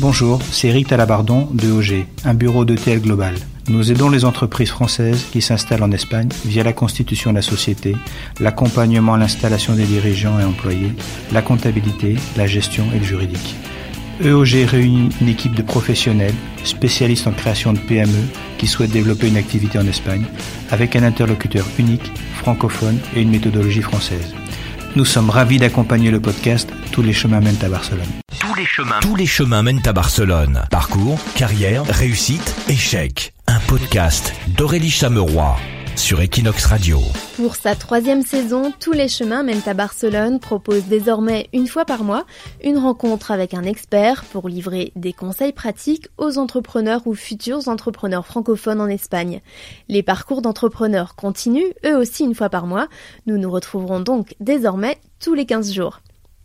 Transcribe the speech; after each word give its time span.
Bonjour, 0.00 0.40
c'est 0.50 0.68
Eric 0.68 0.88
Talabardon 0.88 1.46
de 1.52 1.70
OG, 1.70 2.06
un 2.24 2.32
bureau 2.32 2.64
d'ETL 2.64 3.02
Global. 3.02 3.34
Nous 3.68 3.92
aidons 3.92 4.08
les 4.08 4.24
entreprises 4.24 4.70
françaises 4.70 5.26
qui 5.30 5.42
s'installent 5.42 5.82
en 5.82 5.92
Espagne 5.92 6.30
via 6.46 6.64
la 6.64 6.72
constitution 6.72 7.32
de 7.32 7.36
la 7.36 7.42
société, 7.42 7.94
l'accompagnement 8.40 9.12
à 9.12 9.18
l'installation 9.18 9.74
des 9.74 9.84
dirigeants 9.84 10.40
et 10.40 10.44
employés, 10.44 10.94
la 11.32 11.42
comptabilité, 11.42 12.16
la 12.38 12.46
gestion 12.46 12.86
et 12.94 12.98
le 12.98 13.04
juridique. 13.04 13.54
EOG 14.24 14.64
réunit 14.66 15.10
une 15.20 15.28
équipe 15.28 15.54
de 15.54 15.60
professionnels, 15.62 16.34
spécialistes 16.64 17.26
en 17.26 17.32
création 17.32 17.74
de 17.74 17.78
PME, 17.78 18.24
qui 18.56 18.68
souhaitent 18.68 18.92
développer 18.92 19.28
une 19.28 19.36
activité 19.36 19.78
en 19.78 19.86
Espagne, 19.86 20.24
avec 20.70 20.96
un 20.96 21.02
interlocuteur 21.02 21.66
unique, 21.78 22.10
francophone 22.36 22.98
et 23.14 23.20
une 23.20 23.30
méthodologie 23.30 23.82
française. 23.82 24.34
Nous 24.96 25.04
sommes 25.04 25.30
ravis 25.30 25.58
d'accompagner 25.58 26.10
le 26.10 26.20
podcast 26.20 26.68
Tous 26.90 27.02
les 27.02 27.12
chemins 27.12 27.40
mènent 27.40 27.62
à 27.62 27.68
Barcelone. 27.68 28.08
Tous 28.40 28.54
les 28.56 28.66
chemins, 28.66 28.98
tous 29.00 29.14
les 29.14 29.26
chemins 29.26 29.62
mènent 29.62 29.82
à 29.86 29.92
Barcelone. 29.92 30.64
Parcours, 30.70 31.18
carrière, 31.36 31.84
réussite, 31.86 32.56
échec. 32.68 33.32
Un 33.46 33.60
podcast 33.60 34.34
d'Aurélie 34.48 34.90
Chameroy 34.90 35.56
sur 36.00 36.22
Equinox 36.22 36.64
Radio. 36.64 36.98
Pour 37.36 37.56
sa 37.56 37.74
troisième 37.76 38.22
saison, 38.22 38.72
Tous 38.80 38.92
les 38.92 39.06
chemins 39.06 39.42
mènent 39.42 39.60
à 39.66 39.74
Barcelone 39.74 40.40
propose 40.40 40.84
désormais 40.84 41.48
une 41.52 41.66
fois 41.66 41.84
par 41.84 42.04
mois 42.04 42.24
une 42.64 42.78
rencontre 42.78 43.30
avec 43.30 43.52
un 43.52 43.64
expert 43.64 44.24
pour 44.24 44.48
livrer 44.48 44.92
des 44.96 45.12
conseils 45.12 45.52
pratiques 45.52 46.08
aux 46.16 46.38
entrepreneurs 46.38 47.06
ou 47.06 47.14
futurs 47.14 47.68
entrepreneurs 47.68 48.26
francophones 48.26 48.80
en 48.80 48.88
Espagne. 48.88 49.42
Les 49.88 50.02
parcours 50.02 50.40
d'entrepreneurs 50.40 51.16
continuent 51.16 51.72
eux 51.84 51.96
aussi 51.96 52.24
une 52.24 52.34
fois 52.34 52.48
par 52.48 52.66
mois. 52.66 52.88
Nous 53.26 53.36
nous 53.36 53.50
retrouverons 53.50 54.00
donc 54.00 54.34
désormais 54.40 54.98
tous 55.20 55.34
les 55.34 55.44
15 55.44 55.72
jours. 55.72 56.00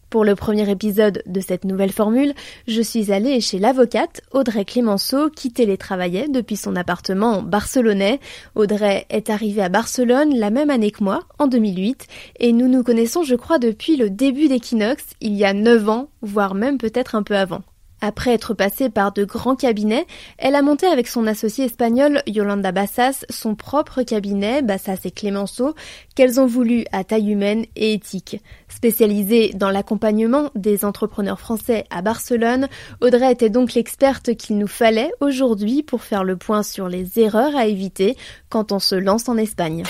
Pour 0.09 0.23
le 0.23 0.35
premier 0.35 0.69
épisode 0.69 1.23
de 1.25 1.39
cette 1.41 1.65
nouvelle 1.65 1.91
formule, 1.91 2.33
je 2.67 2.81
suis 2.81 3.11
allée 3.11 3.41
chez 3.41 3.59
l'avocate 3.59 4.21
Audrey 4.31 4.63
Clémenceau 4.63 5.29
qui 5.29 5.51
télétravaillait 5.51 6.29
depuis 6.29 6.55
son 6.55 6.75
appartement 6.75 7.41
barcelonais. 7.41 8.19
Audrey 8.53 9.05
est 9.09 9.29
arrivée 9.29 9.63
à 9.63 9.69
Barcelone 9.69 10.37
la 10.37 10.51
même 10.51 10.69
année 10.69 10.91
que 10.91 11.03
moi, 11.03 11.23
en 11.39 11.47
2008, 11.47 12.07
et 12.39 12.53
nous 12.53 12.67
nous 12.67 12.83
connaissons 12.83 13.23
je 13.23 13.35
crois 13.35 13.59
depuis 13.59 13.97
le 13.97 14.09
début 14.09 14.47
d'Equinox, 14.47 15.03
il 15.21 15.33
y 15.33 15.43
a 15.43 15.53
9 15.53 15.89
ans, 15.89 16.09
voire 16.21 16.55
même 16.55 16.77
peut-être 16.77 17.15
un 17.15 17.23
peu 17.23 17.35
avant. 17.35 17.61
Après 18.05 18.35
être 18.35 18.53
passée 18.53 18.91
par 18.91 19.13
de 19.13 19.25
grands 19.25 19.55
cabinets, 19.55 20.05
elle 20.37 20.53
a 20.53 20.61
monté 20.61 20.85
avec 20.85 21.07
son 21.07 21.25
associé 21.25 21.65
espagnol 21.65 22.21
Yolanda 22.27 22.71
Bassas 22.71 23.25
son 23.31 23.55
propre 23.55 24.03
cabinet, 24.03 24.61
Bassas 24.61 24.99
et 25.05 25.09
Clémenceau, 25.09 25.73
qu'elles 26.13 26.39
ont 26.39 26.45
voulu 26.45 26.85
à 26.91 27.03
taille 27.03 27.31
humaine 27.31 27.65
et 27.75 27.93
éthique. 27.93 28.43
Spécialisée 28.69 29.53
dans 29.55 29.71
l'accompagnement 29.71 30.51
des 30.53 30.85
entrepreneurs 30.85 31.39
français 31.39 31.85
à 31.89 32.03
Barcelone, 32.03 32.67
Audrey 33.01 33.31
était 33.31 33.49
donc 33.49 33.73
l'experte 33.73 34.35
qu'il 34.35 34.59
nous 34.59 34.67
fallait 34.67 35.11
aujourd'hui 35.19 35.81
pour 35.81 36.03
faire 36.03 36.23
le 36.23 36.37
point 36.37 36.61
sur 36.61 36.87
les 36.87 37.17
erreurs 37.17 37.55
à 37.55 37.65
éviter 37.65 38.15
quand 38.49 38.71
on 38.71 38.77
se 38.77 38.93
lance 38.93 39.27
en 39.29 39.37
Espagne. 39.37 39.81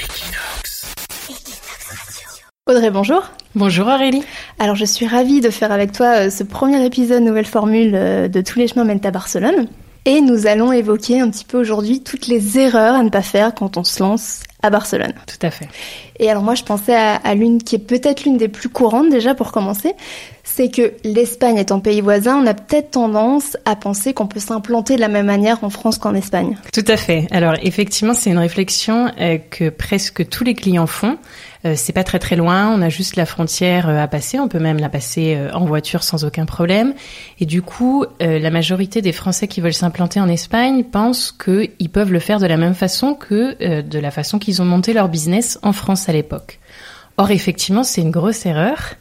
Audrey, 2.68 2.90
bonjour. 2.90 3.22
Bonjour 3.54 3.86
Aurélie. 3.86 4.24
Alors 4.58 4.76
je 4.76 4.86
suis 4.86 5.06
ravie 5.06 5.40
de 5.40 5.52
faire 5.52 5.72
avec 5.72 5.92
toi 5.92 6.16
euh, 6.16 6.30
ce 6.32 6.44
premier 6.44 6.84
épisode 6.84 7.22
nouvelle 7.22 7.46
formule 7.46 7.92
euh, 7.94 8.28
de 8.28 8.42
Tous 8.42 8.58
les 8.58 8.68
chemins 8.68 8.86
mènent 8.86 9.06
à 9.06 9.12
Barcelone. 9.12 9.68
Et 10.06 10.20
nous 10.20 10.48
allons 10.48 10.72
évoquer 10.72 11.20
un 11.20 11.30
petit 11.30 11.46
peu 11.46 11.60
aujourd'hui 11.60 12.02
toutes 12.02 12.26
les 12.26 12.58
erreurs 12.58 12.96
à 12.96 13.04
ne 13.04 13.10
pas 13.10 13.22
faire 13.22 13.54
quand 13.54 13.78
on 13.78 13.84
se 13.84 14.02
lance 14.02 14.42
à 14.64 14.72
Barcelone. 14.72 15.14
Tout 15.28 15.46
à 15.46 15.52
fait. 15.52 15.68
Et 16.18 16.28
alors 16.28 16.42
moi 16.42 16.56
je 16.56 16.64
pensais 16.64 16.96
à, 16.96 17.18
à 17.18 17.36
l'une 17.36 17.62
qui 17.62 17.76
est 17.76 17.80
peut-être 17.80 18.24
l'une 18.24 18.38
des 18.38 18.48
plus 18.48 18.70
courantes 18.70 19.12
déjà 19.12 19.36
pour 19.36 19.52
commencer, 19.52 19.94
c'est 20.44 20.72
que 20.72 20.94
l'Espagne 21.04 21.58
étant 21.58 21.80
pays 21.80 22.02
voisin, 22.02 22.42
on 22.42 22.48
a 22.48 22.56
peut-être 22.56 22.92
tendance 22.92 23.58
à 23.66 23.76
penser 23.76 24.16
qu'on 24.16 24.26
peut 24.26 24.40
s'implanter 24.40 24.96
de 24.96 25.02
la 25.02 25.08
même 25.08 25.28
manière 25.28 25.64
en 25.64 25.70
France 25.70 26.00
qu'en 26.00 26.16
Espagne. 26.16 26.58
Tout 26.74 26.86
à 26.88 26.98
fait. 26.98 27.28
Alors 27.30 27.54
effectivement 27.62 28.16
c'est 28.16 28.32
une 28.32 28.40
réflexion 28.40 29.12
euh, 29.20 29.38
que 29.38 29.70
presque 29.70 30.28
tous 30.30 30.44
les 30.44 30.56
clients 30.56 30.88
font. 30.88 31.20
Euh, 31.66 31.74
c'est 31.76 31.94
pas 31.94 32.04
très 32.04 32.20
très 32.20 32.36
loin, 32.36 32.70
on 32.70 32.82
a 32.82 32.90
juste 32.90 33.16
la 33.16 33.26
frontière 33.26 33.90
euh, 33.90 33.98
à 33.98 34.08
passer, 34.08 34.40
on 34.40 34.48
peut 34.48 34.60
même 34.60 34.78
la 34.78 34.90
passer 34.90 35.36
euh, 35.36 35.52
en 35.54 35.66
voiture 35.66 36.04
sans 36.04 36.24
aucun 36.24 36.46
problème. 36.46 36.94
Et 37.40 37.46
du 37.46 37.62
coup, 37.62 38.06
la 38.20 38.50
majorité 38.50 39.02
des 39.02 39.12
Français 39.12 39.48
qui 39.48 39.62
veulent 39.62 39.74
s'implanter 39.74 40.20
en 40.20 40.30
Espagne 40.30 40.84
pensent 40.84 41.32
qu'ils 41.32 41.90
peuvent 41.90 42.12
le 42.12 42.20
faire 42.20 42.40
de 42.40 42.46
la 42.46 42.58
même 42.58 42.76
façon 42.76 43.14
que 43.14 43.82
de 43.82 44.00
la 44.00 44.12
façon 44.12 44.40
qu'ils 44.40 44.62
ont 44.62 44.66
monté 44.66 44.94
leur 44.94 45.10
business 45.10 45.60
en 45.64 45.74
France 45.74 46.08
à 46.10 46.14
l'époque. 46.14 46.60
Or, 47.18 47.32
effectivement, 47.32 47.84
c'est 47.84 48.02
une 48.02 48.12
grosse 48.12 48.46
erreur 48.46 48.96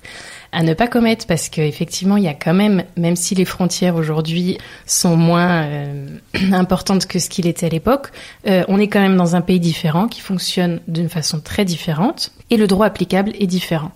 à 0.55 0.63
ne 0.63 0.73
pas 0.73 0.87
commettre 0.87 1.27
parce 1.27 1.49
qu'effectivement, 1.49 2.17
il 2.17 2.23
y 2.23 2.29
a 2.29 2.35
quand 2.35 2.55
même, 2.55 2.85
même 2.97 3.17
si 3.17 3.35
les 3.35 3.45
frontières 3.45 3.97
aujourd'hui 3.97 4.57
sont 4.87 5.17
moins 5.17 5.65
euh, 5.65 6.07
importantes 6.53 7.07
que 7.07 7.19
ce 7.19 7.29
qu'il 7.29 7.47
était 7.47 7.67
à 7.67 7.69
l'époque, 7.69 8.11
euh, 8.47 8.63
on 8.69 8.79
est 8.79 8.87
quand 8.87 9.01
même 9.01 9.17
dans 9.17 9.35
un 9.35 9.41
pays 9.41 9.61
différent 9.61 10.07
qui 10.07 10.21
fonctionne 10.21 10.81
d'une 10.87 11.09
façon 11.09 11.41
très 11.41 11.65
différente 11.65 12.31
et 12.55 12.57
le 12.57 12.67
droit 12.67 12.87
applicable 12.87 13.33
est 13.39 13.47
différent. 13.47 13.91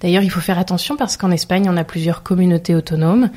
D'ailleurs, 0.00 0.24
il 0.24 0.30
faut 0.30 0.40
faire 0.40 0.58
attention 0.58 0.96
parce 0.96 1.16
qu'en 1.16 1.30
Espagne, 1.30 1.68
on 1.70 1.76
a 1.76 1.84
plusieurs 1.84 2.24
communautés 2.24 2.74
autonomes. 2.74 3.30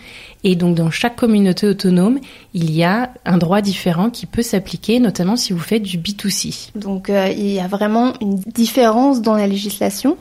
Et 0.43 0.55
donc, 0.55 0.75
dans 0.75 0.89
chaque 0.89 1.15
communauté 1.15 1.67
autonome, 1.67 2.19
il 2.55 2.71
y 2.71 2.83
a 2.83 3.11
un 3.23 3.37
droit 3.37 3.61
différent 3.61 4.09
qui 4.09 4.25
peut 4.25 4.41
s'appliquer, 4.41 4.99
notamment 4.99 5.35
si 5.35 5.53
vous 5.53 5.59
faites 5.59 5.83
du 5.83 5.99
B2C. 5.99 6.71
Donc, 6.75 7.11
euh, 7.11 7.29
il 7.29 7.51
y 7.51 7.59
a 7.59 7.67
vraiment 7.67 8.13
une 8.19 8.37
différence 8.37 9.21
dans 9.21 9.35
la 9.35 9.45
législation, 9.45 10.17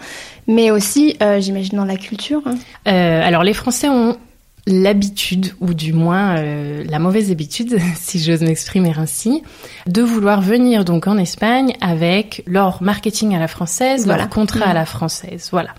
mais 0.46 0.70
aussi, 0.70 1.16
euh, 1.22 1.40
j'imagine, 1.40 1.78
dans 1.78 1.86
la 1.86 1.96
culture. 1.96 2.42
Hein. 2.44 2.56
Euh, 2.88 3.22
alors, 3.24 3.42
les 3.42 3.54
Français 3.54 3.88
ont 3.88 4.18
l'habitude, 4.66 5.52
ou 5.60 5.74
du 5.74 5.92
moins 5.92 6.36
euh, 6.38 6.84
la 6.88 6.98
mauvaise 6.98 7.30
habitude, 7.30 7.78
si 7.96 8.22
j'ose 8.22 8.40
m'exprimer 8.40 8.92
ainsi, 8.96 9.42
de 9.86 10.02
vouloir 10.02 10.40
venir 10.40 10.84
donc 10.84 11.06
en 11.06 11.18
Espagne 11.18 11.74
avec 11.80 12.42
leur 12.46 12.82
marketing 12.82 13.34
à 13.34 13.38
la 13.38 13.48
française, 13.48 14.06
leur 14.06 14.28
contrat 14.28 14.66
à 14.66 14.72
mmh. 14.72 14.74
la 14.74 14.86
française. 14.86 15.48
Voilà. 15.50 15.74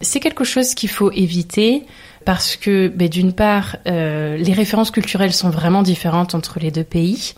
C'est 0.00 0.20
quelque 0.20 0.44
chose 0.44 0.74
qu'il 0.74 0.88
faut 0.88 1.10
éviter 1.12 1.84
parce 2.24 2.56
que, 2.56 2.88
ben, 2.88 3.08
d'une 3.08 3.32
part, 3.32 3.76
euh, 3.86 4.36
les 4.36 4.52
références 4.52 4.90
culturelles 4.90 5.32
sont 5.32 5.50
vraiment 5.50 5.82
différentes 5.82 6.34
entre 6.34 6.60
les 6.60 6.70
deux 6.70 6.84
pays. 6.84 7.34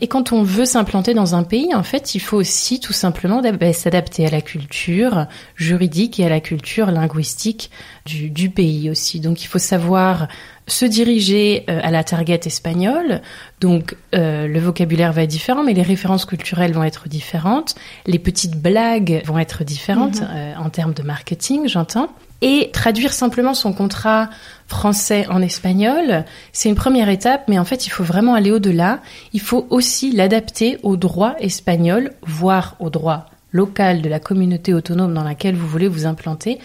Et 0.00 0.08
quand 0.08 0.32
on 0.32 0.42
veut 0.42 0.64
s'implanter 0.64 1.14
dans 1.14 1.34
un 1.34 1.42
pays, 1.42 1.74
en 1.74 1.82
fait, 1.82 2.14
il 2.14 2.20
faut 2.20 2.36
aussi 2.36 2.80
tout 2.80 2.92
simplement 2.92 3.40
ben, 3.40 3.72
s'adapter 3.72 4.26
à 4.26 4.30
la 4.30 4.40
culture 4.40 5.26
juridique 5.56 6.20
et 6.20 6.26
à 6.26 6.28
la 6.28 6.40
culture 6.40 6.90
linguistique 6.90 7.70
du, 8.06 8.30
du 8.30 8.50
pays 8.50 8.90
aussi. 8.90 9.20
Donc 9.20 9.42
il 9.42 9.46
faut 9.46 9.58
savoir 9.58 10.28
se 10.66 10.84
diriger 10.84 11.64
euh, 11.68 11.80
à 11.82 11.90
la 11.90 12.04
target 12.04 12.40
espagnole. 12.44 13.20
Donc 13.60 13.96
euh, 14.14 14.46
le 14.46 14.60
vocabulaire 14.60 15.12
va 15.12 15.22
être 15.22 15.30
différent, 15.30 15.62
mais 15.62 15.74
les 15.74 15.82
références 15.82 16.24
culturelles 16.24 16.72
vont 16.72 16.84
être 16.84 17.08
différentes. 17.08 17.74
Les 18.06 18.18
petites 18.18 18.56
blagues 18.56 19.22
vont 19.26 19.38
être 19.38 19.64
différentes 19.64 20.20
mhm. 20.20 20.28
euh, 20.30 20.54
en 20.56 20.70
termes 20.70 20.94
de 20.94 21.02
marketing, 21.02 21.68
j'entends. 21.68 22.08
Et 22.46 22.68
traduire 22.74 23.14
simplement 23.14 23.54
son 23.54 23.72
contrat 23.72 24.28
français 24.66 25.26
en 25.30 25.40
espagnol, 25.40 26.26
c'est 26.52 26.68
une 26.68 26.74
première 26.74 27.08
étape, 27.08 27.44
mais 27.48 27.58
en 27.58 27.64
fait, 27.64 27.86
il 27.86 27.88
faut 27.88 28.04
vraiment 28.04 28.34
aller 28.34 28.50
au-delà. 28.50 29.00
Il 29.32 29.40
faut 29.40 29.66
aussi 29.70 30.12
l'adapter 30.12 30.78
au 30.82 30.98
droit 30.98 31.36
espagnol, 31.38 32.12
voire 32.20 32.76
au 32.80 32.90
droit 32.90 33.30
local 33.50 34.02
de 34.02 34.10
la 34.10 34.20
communauté 34.20 34.74
autonome 34.74 35.14
dans 35.14 35.24
laquelle 35.24 35.54
vous 35.54 35.66
voulez 35.66 35.88
vous 35.88 36.04
implanter, 36.04 36.58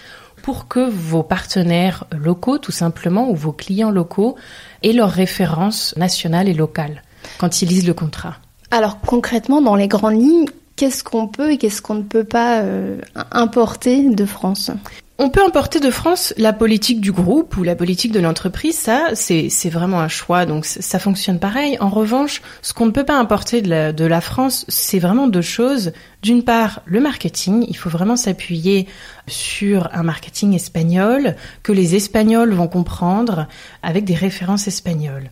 pour 0.44 0.67
que 0.67 0.81
vos 0.81 1.23
partenaires 1.23 2.03
locaux, 2.11 2.57
tout 2.57 2.73
simplement, 2.73 3.29
ou 3.29 3.35
vos 3.35 3.53
clients 3.53 3.91
locaux, 3.91 4.35
aient 4.84 4.91
leurs 4.91 5.11
références 5.11 5.96
nationales 5.96 6.50
et 6.50 6.53
locales 6.53 7.03
quand 7.38 7.61
ils 7.61 7.69
lisent 7.69 7.88
le 7.88 7.94
contrat. 7.94 8.35
Alors 8.72 9.00
concrètement, 9.00 9.61
dans 9.61 9.75
les 9.75 9.88
grandes 9.88 10.22
lignes, 10.22 10.50
qu'est-ce 10.79 11.03
qu'on 11.03 11.28
peut 11.28 11.51
et 11.51 11.57
qu'est-ce 11.57 11.81
qu'on 11.81 11.95
ne 11.95 12.03
peut 12.03 12.23
pas 12.23 12.62
euh, 12.62 13.01
importer 13.31 14.09
de 14.09 14.25
France? 14.25 14.72
On 15.17 15.29
peut 15.29 15.44
importer 15.45 15.81
de 15.81 15.91
France 15.91 16.34
la 16.38 16.53
politique 16.53 17.01
du 17.01 17.12
groupe 17.12 17.57
ou 17.57 17.63
la 17.63 17.75
politique 17.75 18.13
de 18.13 18.22
l'entreprise, 18.22 18.78
ça 18.78 19.09
c'est 19.13 19.69
vraiment 19.69 20.00
un 20.00 20.07
choix, 20.07 20.45
donc 20.45 20.63
ça 20.63 20.97
fonctionne 20.97 21.38
pareil. 21.38 21.76
En 21.81 21.90
revanche, 21.90 22.41
ce 22.61 22.72
qu'on 22.72 22.85
ne 22.85 22.91
peut 22.91 23.03
pas 23.03 23.20
importer 23.20 23.61
de 23.61 23.70
la, 23.70 23.91
de 23.91 24.05
la 24.05 24.22
France, 24.22 24.64
c'est 24.70 24.99
vraiment 24.99 25.28
deux 25.28 25.41
choses. 25.41 25.91
D'une 26.23 26.43
part, 26.43 26.82
le 26.85 27.02
marketing, 27.02 27.66
il 27.67 27.75
faut 27.75 27.90
vraiment 27.90 28.16
s'appuyer 28.16 28.87
sur 29.28 29.90
un 29.91 30.03
marketing 30.03 30.55
espagnol 30.55 31.35
que 31.61 31.73
les 31.73 31.96
Espagnols 31.96 32.53
vont 32.53 32.70
comprendre 32.70 33.47
avec 33.84 34.05
des 34.05 34.16
références 34.16 34.70
espagnoles. 34.70 35.29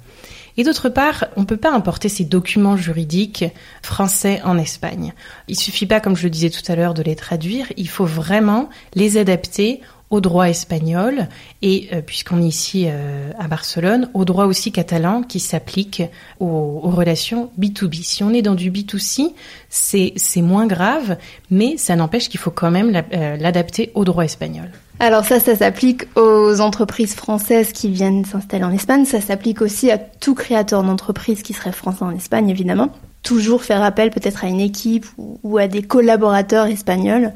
Et 0.58 0.64
d'autre 0.64 0.90
part, 0.90 1.26
on 1.36 1.42
ne 1.42 1.46
peut 1.46 1.58
pas 1.58 1.72
importer 1.72 2.10
ces 2.10 2.26
documents 2.26 2.78
juridiques 2.78 3.46
français 3.84 4.42
en 4.44 4.58
Espagne. 4.58 5.14
Il 5.48 5.58
suffit 5.58 5.86
pas, 5.86 6.00
comme 6.00 6.16
je 6.16 6.24
le 6.24 6.32
disais 6.32 6.50
tout 6.50 6.64
à 6.72 6.76
l'heure, 6.76 6.96
de 6.96 7.04
les 7.04 7.16
traduire, 7.16 7.68
il 7.78 7.88
faut 7.88 8.06
vraiment 8.06 8.70
les 8.96 9.18
adapter 9.18 9.82
au 10.10 10.22
droit 10.22 10.50
espagnol 10.50 11.28
et, 11.62 11.90
euh, 11.94 12.02
puisqu'on 12.02 12.42
est 12.42 12.48
ici 12.48 12.86
euh, 12.88 13.32
à 13.38 13.48
Barcelone, 13.48 14.10
au 14.14 14.24
droit 14.24 14.46
aussi 14.46 14.72
catalan 14.72 15.22
qui 15.22 15.40
s'applique 15.40 16.04
aux, 16.40 16.80
relations 16.80 17.52
B2B. 17.60 18.04
Si 18.04 18.24
on 18.24 18.34
est 18.34 18.42
dans 18.42 18.56
du 18.56 18.72
B2C, 18.72 19.34
c'est 19.70 20.42
moins 20.42 20.66
grave, 20.66 21.18
mais 21.52 21.76
ça 21.78 21.96
n'empêche 21.96 22.30
qu'il 22.30 22.40
faut 22.40 22.52
quand 22.52 22.72
même 22.72 23.04
euh, 23.14 23.36
l'adapter 23.38 23.92
au 23.94 24.06
droit 24.06 24.24
espagnol. 24.24 24.72
Alors 25.00 25.26
ça, 25.26 25.40
ça 25.40 25.56
s'applique 25.56 26.06
aux 26.16 26.60
entreprises 26.60 27.14
françaises 27.14 27.72
qui 27.72 27.90
viennent 27.90 28.26
s'installer 28.26 28.64
en 28.64 28.72
Espagne. 28.72 29.06
Ça 29.06 29.22
s'applique 29.22 29.62
aussi 29.62 29.92
à 29.92 30.00
tout 30.00 30.34
créateur 30.34 30.82
d'entreprise 30.84 31.44
qui 31.44 31.54
serait 31.54 31.72
français 31.72 32.04
en 32.04 32.12
Espagne, 32.12 32.50
évidemment. 32.50 32.90
Toujours 33.22 33.64
faire 33.64 33.84
appel 33.84 34.10
peut-être 34.10 34.44
à 34.44 34.48
une 34.48 34.62
équipe 34.62 35.06
ou 35.18 35.58
à 35.58 35.68
des 35.68 35.84
collaborateurs 35.84 36.66
espagnols 36.66 37.34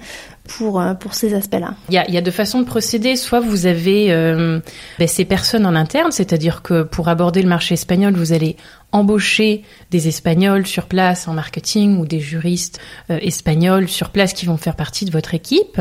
pour, 0.57 0.81
euh, 0.81 0.94
pour 0.94 1.13
ces 1.13 1.33
aspects-là. 1.33 1.75
Il 1.89 1.95
y 1.95 1.98
a, 1.98 2.09
y 2.09 2.18
a 2.18 2.21
deux 2.21 2.31
façons 2.31 2.59
de 2.59 2.65
procéder. 2.65 3.15
Soit 3.15 3.39
vous 3.39 3.65
avez 3.65 4.12
euh, 4.12 4.59
ben, 5.00 5.07
ces 5.07 5.25
personnes 5.25 5.65
en 5.65 5.75
interne, 5.75 6.12
c'est-à-dire 6.12 6.62
que 6.62 6.83
pour 6.83 7.09
aborder 7.09 7.42
le 7.42 7.50
marché 7.50 7.74
espagnol, 7.74 8.13
vous 8.15 8.33
allez 8.33 8.57
embaucher 8.92 9.63
des 9.89 10.07
Espagnols 10.07 10.68
sur 10.68 10.88
place 10.88 11.27
en 11.27 11.33
marketing 11.33 11.98
ou 11.98 12.06
des 12.06 12.19
juristes 12.19 12.80
euh, 13.09 13.19
espagnols 13.21 13.88
sur 13.88 14.09
place 14.09 14.33
qui 14.33 14.45
vont 14.45 14.57
faire 14.57 14.75
partie 14.75 15.06
de 15.06 15.12
votre 15.12 15.33
équipe 15.33 15.80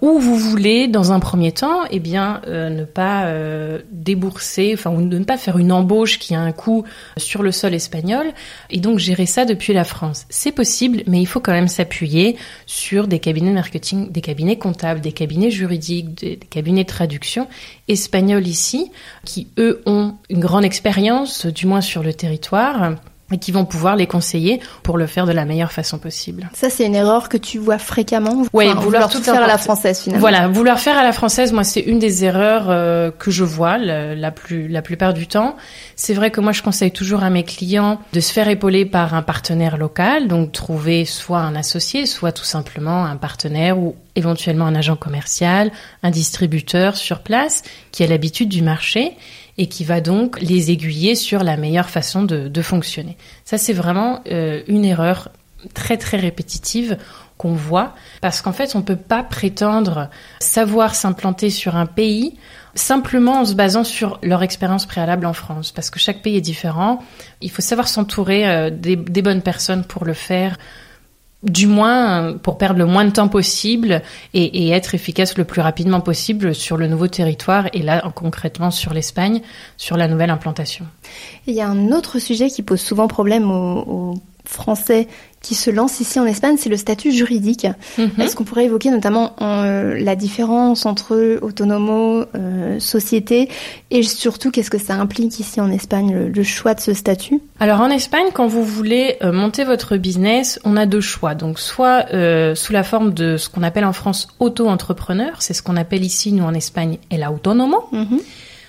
ou 0.00 0.18
vous 0.18 0.36
voulez, 0.36 0.88
dans 0.88 1.12
un 1.12 1.20
premier 1.20 1.52
temps, 1.52 1.80
eh 1.90 2.00
bien, 2.00 2.40
euh, 2.46 2.68
ne 2.68 2.84
pas 2.84 3.26
euh, 3.26 3.80
débourser, 3.90 4.72
enfin, 4.74 4.90
ou 4.90 5.00
ne 5.00 5.24
pas 5.24 5.36
faire 5.36 5.58
une 5.58 5.72
embauche 5.72 6.18
qui 6.18 6.34
a 6.34 6.40
un 6.40 6.52
coût 6.52 6.84
sur 7.16 7.42
le 7.42 7.52
sol 7.52 7.74
espagnol, 7.74 8.26
et 8.70 8.78
donc 8.78 8.98
gérer 8.98 9.26
ça 9.26 9.44
depuis 9.44 9.72
la 9.72 9.84
France. 9.84 10.26
C'est 10.28 10.52
possible, 10.52 11.02
mais 11.06 11.20
il 11.20 11.26
faut 11.26 11.40
quand 11.40 11.52
même 11.52 11.68
s'appuyer 11.68 12.36
sur 12.66 13.08
des 13.08 13.18
cabinets 13.18 13.50
de 13.50 13.54
marketing, 13.54 14.10
des 14.10 14.20
cabinets 14.20 14.58
comptables, 14.58 15.00
des 15.00 15.12
cabinets 15.12 15.50
juridiques, 15.50 16.14
des, 16.14 16.36
des 16.36 16.46
cabinets 16.46 16.84
de 16.84 16.88
traduction 16.88 17.48
espagnols 17.88 18.46
ici, 18.46 18.90
qui 19.24 19.48
eux 19.58 19.82
ont 19.86 20.14
une 20.30 20.40
grande 20.40 20.64
expérience, 20.64 21.46
du 21.46 21.66
moins 21.66 21.80
sur 21.80 22.02
le 22.02 22.12
territoire 22.12 22.96
et 23.32 23.38
qui 23.38 23.50
vont 23.50 23.64
pouvoir 23.64 23.96
les 23.96 24.06
conseiller 24.06 24.60
pour 24.82 24.98
le 24.98 25.06
faire 25.06 25.26
de 25.26 25.32
la 25.32 25.44
meilleure 25.44 25.72
façon 25.72 25.98
possible. 25.98 26.48
Ça, 26.54 26.70
c'est 26.70 26.86
une 26.86 26.94
erreur 26.94 27.28
que 27.28 27.36
tu 27.36 27.58
vois 27.58 27.78
fréquemment. 27.78 28.44
Oui, 28.52 28.72
vouloir, 28.76 29.10
tout 29.10 29.20
faire 29.20 29.42
à 29.42 29.46
la 29.46 29.58
française 29.58 30.00
finalement. 30.00 30.20
Voilà, 30.20 30.48
vouloir 30.48 30.78
faire 30.78 30.96
à 30.96 31.02
la 31.02 31.12
française, 31.12 31.52
moi, 31.52 31.64
c'est 31.64 31.80
une 31.80 31.98
des 31.98 32.24
erreurs 32.24 32.66
euh, 32.68 33.10
que 33.10 33.30
je 33.30 33.44
vois 33.44 33.78
la, 33.78 34.30
plus 34.30 34.68
la 34.68 34.82
plupart 34.82 35.12
du 35.12 35.26
temps. 35.26 35.56
C'est 35.96 36.14
vrai 36.14 36.30
que 36.30 36.40
moi, 36.40 36.52
je 36.52 36.62
conseille 36.62 36.92
toujours 36.92 37.24
à 37.24 37.30
mes 37.30 37.42
clients 37.42 37.98
de 38.12 38.20
se 38.20 38.32
faire 38.32 38.48
épauler 38.48 38.84
par 38.84 39.14
un 39.14 39.22
partenaire 39.22 39.76
local, 39.76 40.28
donc 40.28 40.52
trouver 40.52 41.04
soit 41.04 41.40
un 41.40 41.56
associé, 41.56 42.06
soit 42.06 42.32
tout 42.32 42.44
simplement 42.44 43.04
un 43.04 43.16
partenaire 43.16 43.78
ou 43.78 43.96
éventuellement 44.16 44.66
un 44.66 44.74
agent 44.74 44.96
commercial, 44.96 45.70
un 46.02 46.10
distributeur 46.10 46.96
sur 46.96 47.20
place 47.20 47.62
qui 47.92 48.02
a 48.02 48.06
l'habitude 48.06 48.48
du 48.48 48.62
marché 48.62 49.16
et 49.58 49.68
qui 49.68 49.84
va 49.84 50.00
donc 50.00 50.40
les 50.40 50.70
aiguiller 50.70 51.14
sur 51.14 51.42
la 51.42 51.56
meilleure 51.56 51.88
façon 51.90 52.24
de, 52.24 52.62
fonctionner. 52.62 53.16
Ça, 53.44 53.58
c'est 53.58 53.72
vraiment 53.72 54.20
euh, 54.30 54.62
une 54.66 54.84
erreur 54.84 55.30
très 55.74 55.96
très 55.96 56.18
répétitive 56.18 56.98
qu'on 57.38 57.54
voit 57.54 57.94
parce 58.20 58.42
qu'en 58.42 58.52
fait, 58.52 58.74
on 58.74 58.82
peut 58.82 58.96
pas 58.96 59.22
prétendre 59.22 60.08
savoir 60.40 60.94
s'implanter 60.94 61.50
sur 61.50 61.76
un 61.76 61.86
pays 61.86 62.34
simplement 62.76 63.40
en 63.40 63.44
se 63.44 63.54
basant 63.54 63.84
sur 63.84 64.18
leur 64.22 64.42
expérience 64.42 64.86
préalable 64.86 65.26
en 65.26 65.32
France, 65.32 65.72
parce 65.72 65.90
que 65.90 65.98
chaque 65.98 66.22
pays 66.22 66.36
est 66.36 66.42
différent. 66.42 67.02
Il 67.40 67.50
faut 67.50 67.62
savoir 67.62 67.88
s'entourer 67.88 68.48
euh, 68.48 68.70
des, 68.70 68.96
bonnes 68.96 69.42
personnes 69.42 69.84
pour 69.84 70.04
le 70.04 70.12
faire 70.12 70.58
du 71.42 71.66
moins 71.66 72.34
pour 72.42 72.58
perdre 72.58 72.78
le 72.78 72.86
moins 72.86 73.04
de 73.04 73.10
temps 73.10 73.28
possible 73.28 74.02
et, 74.34 74.70
être 74.70 74.94
efficace 74.94 75.36
le 75.36 75.44
plus 75.44 75.60
rapidement 75.60 76.00
possible 76.00 76.54
sur 76.54 76.76
le 76.76 76.88
nouveau 76.88 77.06
territoire 77.06 77.68
et 77.72 77.82
là 77.82 78.02
concrètement 78.14 78.70
sur 78.70 78.92
l'Espagne, 78.92 79.42
sur 79.76 79.96
la 79.96 80.08
nouvelle 80.08 80.30
implantation. 80.30 80.86
Il 81.46 81.54
y 81.54 81.60
a 81.60 81.68
un 81.68 81.92
autre 81.92 82.18
sujet 82.18 82.48
qui 82.48 82.62
pose 82.62 82.80
souvent 82.80 83.06
problème 83.06 83.50
aux 83.50 84.14
Français 84.44 85.08
qui 85.46 85.54
se 85.54 85.70
lance 85.70 86.00
ici 86.00 86.18
en 86.18 86.26
Espagne, 86.26 86.56
c'est 86.58 86.68
le 86.68 86.76
statut 86.76 87.12
juridique. 87.12 87.68
Mhm. 87.98 88.10
Est-ce 88.18 88.34
qu'on 88.34 88.42
pourrait 88.42 88.64
évoquer 88.64 88.90
notamment 88.90 89.36
euh, 89.40 89.96
la 89.96 90.16
différence 90.16 90.86
entre 90.86 91.38
autonomo, 91.40 92.24
euh, 92.34 92.80
société, 92.80 93.48
et 93.92 94.02
surtout 94.02 94.50
qu'est-ce 94.50 94.70
que 94.70 94.78
ça 94.78 94.94
implique 94.94 95.38
ici 95.38 95.60
en 95.60 95.70
Espagne, 95.70 96.32
le, 96.34 96.42
choix 96.42 96.74
de 96.74 96.80
ce 96.80 96.94
statut? 96.94 97.40
Alors 97.60 97.80
en 97.80 97.90
Espagne, 97.90 98.26
quand 98.34 98.48
vous 98.48 98.64
voulez 98.64 99.18
euh, 99.22 99.30
monter 99.30 99.62
votre 99.62 99.96
business, 99.96 100.58
on 100.64 100.76
a 100.76 100.84
deux 100.84 101.00
choix. 101.00 101.36
Donc 101.36 101.60
soit 101.60 102.06
sous 102.56 102.72
la 102.72 102.82
forme 102.82 103.14
de 103.14 103.36
ce 103.36 103.48
qu'on 103.48 103.62
appelle 103.62 103.84
en 103.84 103.92
France 103.92 104.26
auto-entrepreneur, 104.40 105.42
c'est 105.42 105.54
ce 105.54 105.62
qu'on 105.62 105.76
appelle 105.76 106.04
ici, 106.04 106.32
nous 106.32 106.44
en 106.44 106.54
Espagne, 106.54 106.98
el 107.10 107.24
autónomo, 107.24 107.88
mhm. 107.92 108.18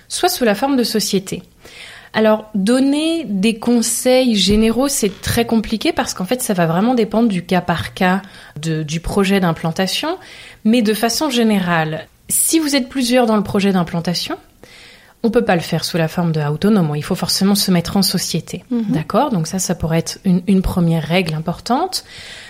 soit 0.07 0.29
sous 0.29 0.45
la 0.45 0.53
forme 0.53 0.77
de 0.77 0.83
société. 0.83 1.41
Alors, 2.13 2.49
donner 2.55 3.25
des 3.25 3.59
conseils 3.59 4.35
généraux, 4.35 4.87
c'est 4.87 5.21
très 5.21 5.45
compliqué 5.45 5.91
parce 5.93 6.13
qu'en 6.13 6.25
fait, 6.25 6.41
ça 6.41 6.53
va 6.53 6.65
vraiment 6.65 6.93
dépendre 6.93 7.29
du 7.29 7.45
cas 7.45 7.61
par 7.61 7.93
cas 7.93 8.21
du 8.55 8.99
projet 8.99 9.39
d'implantation. 9.39 10.17
Mais 10.63 10.81
de 10.81 10.93
façon 10.93 11.29
générale, 11.29 12.07
si 12.29 12.59
vous 12.59 12.75
êtes 12.75 12.89
plusieurs 12.89 13.25
dans 13.25 13.37
le 13.37 13.43
projet 13.43 13.71
d'implantation, 13.71 14.37
on 15.23 15.31
peut 15.31 15.43
pas 15.43 15.55
le 15.55 15.61
faire 15.61 15.83
sous 15.83 15.97
la 15.97 16.07
forme 16.07 16.31
de 16.31 16.41
autonome. 16.41 16.93
Il 16.95 17.03
faut 17.03 17.15
forcément 17.15 17.55
se 17.55 17.71
mettre 17.71 17.97
en 17.97 18.01
société. 18.01 18.63
Mhm. 18.69 18.85
D'accord? 18.89 19.31
Donc 19.31 19.47
ça, 19.47 19.59
ça 19.59 19.75
pourrait 19.75 19.99
être 19.99 20.19
une, 20.25 20.41
une 20.47 20.61
première 20.61 21.03
règle 21.03 21.33
importante. 21.33 22.03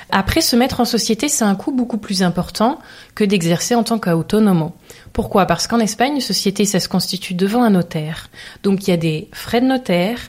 Après, 0.10 0.42
se 0.42 0.56
mettre 0.56 0.80
en 0.80 0.86
société, 0.86 1.28
c'est 1.28 1.44
un 1.44 1.56
coût 1.56 1.72
beaucoup 1.72 1.98
plus 1.98 2.24
important 2.24 2.80
que 3.16 3.24
d'exercer 3.24 3.76
en 3.76 3.84
tant 3.84 4.00
qu'autonomo. 4.00 4.74
Pourquoi? 5.12 5.46
Parce 5.46 5.68
qu'en 5.68 5.80
Espagne, 5.80 6.16
une 6.16 6.22
société, 6.22 6.66
ça 6.66 6.80
se 6.80 6.88
constitue 6.88 7.34
devant 7.34 7.64
un 7.64 7.72
notaire. 7.72 8.30
Donc 8.64 8.88
il 8.88 8.92
y 8.92 8.94
a 8.94 8.98
des 8.98 9.30
frais 9.34 9.62
de 9.62 9.66
notaire. 9.66 10.20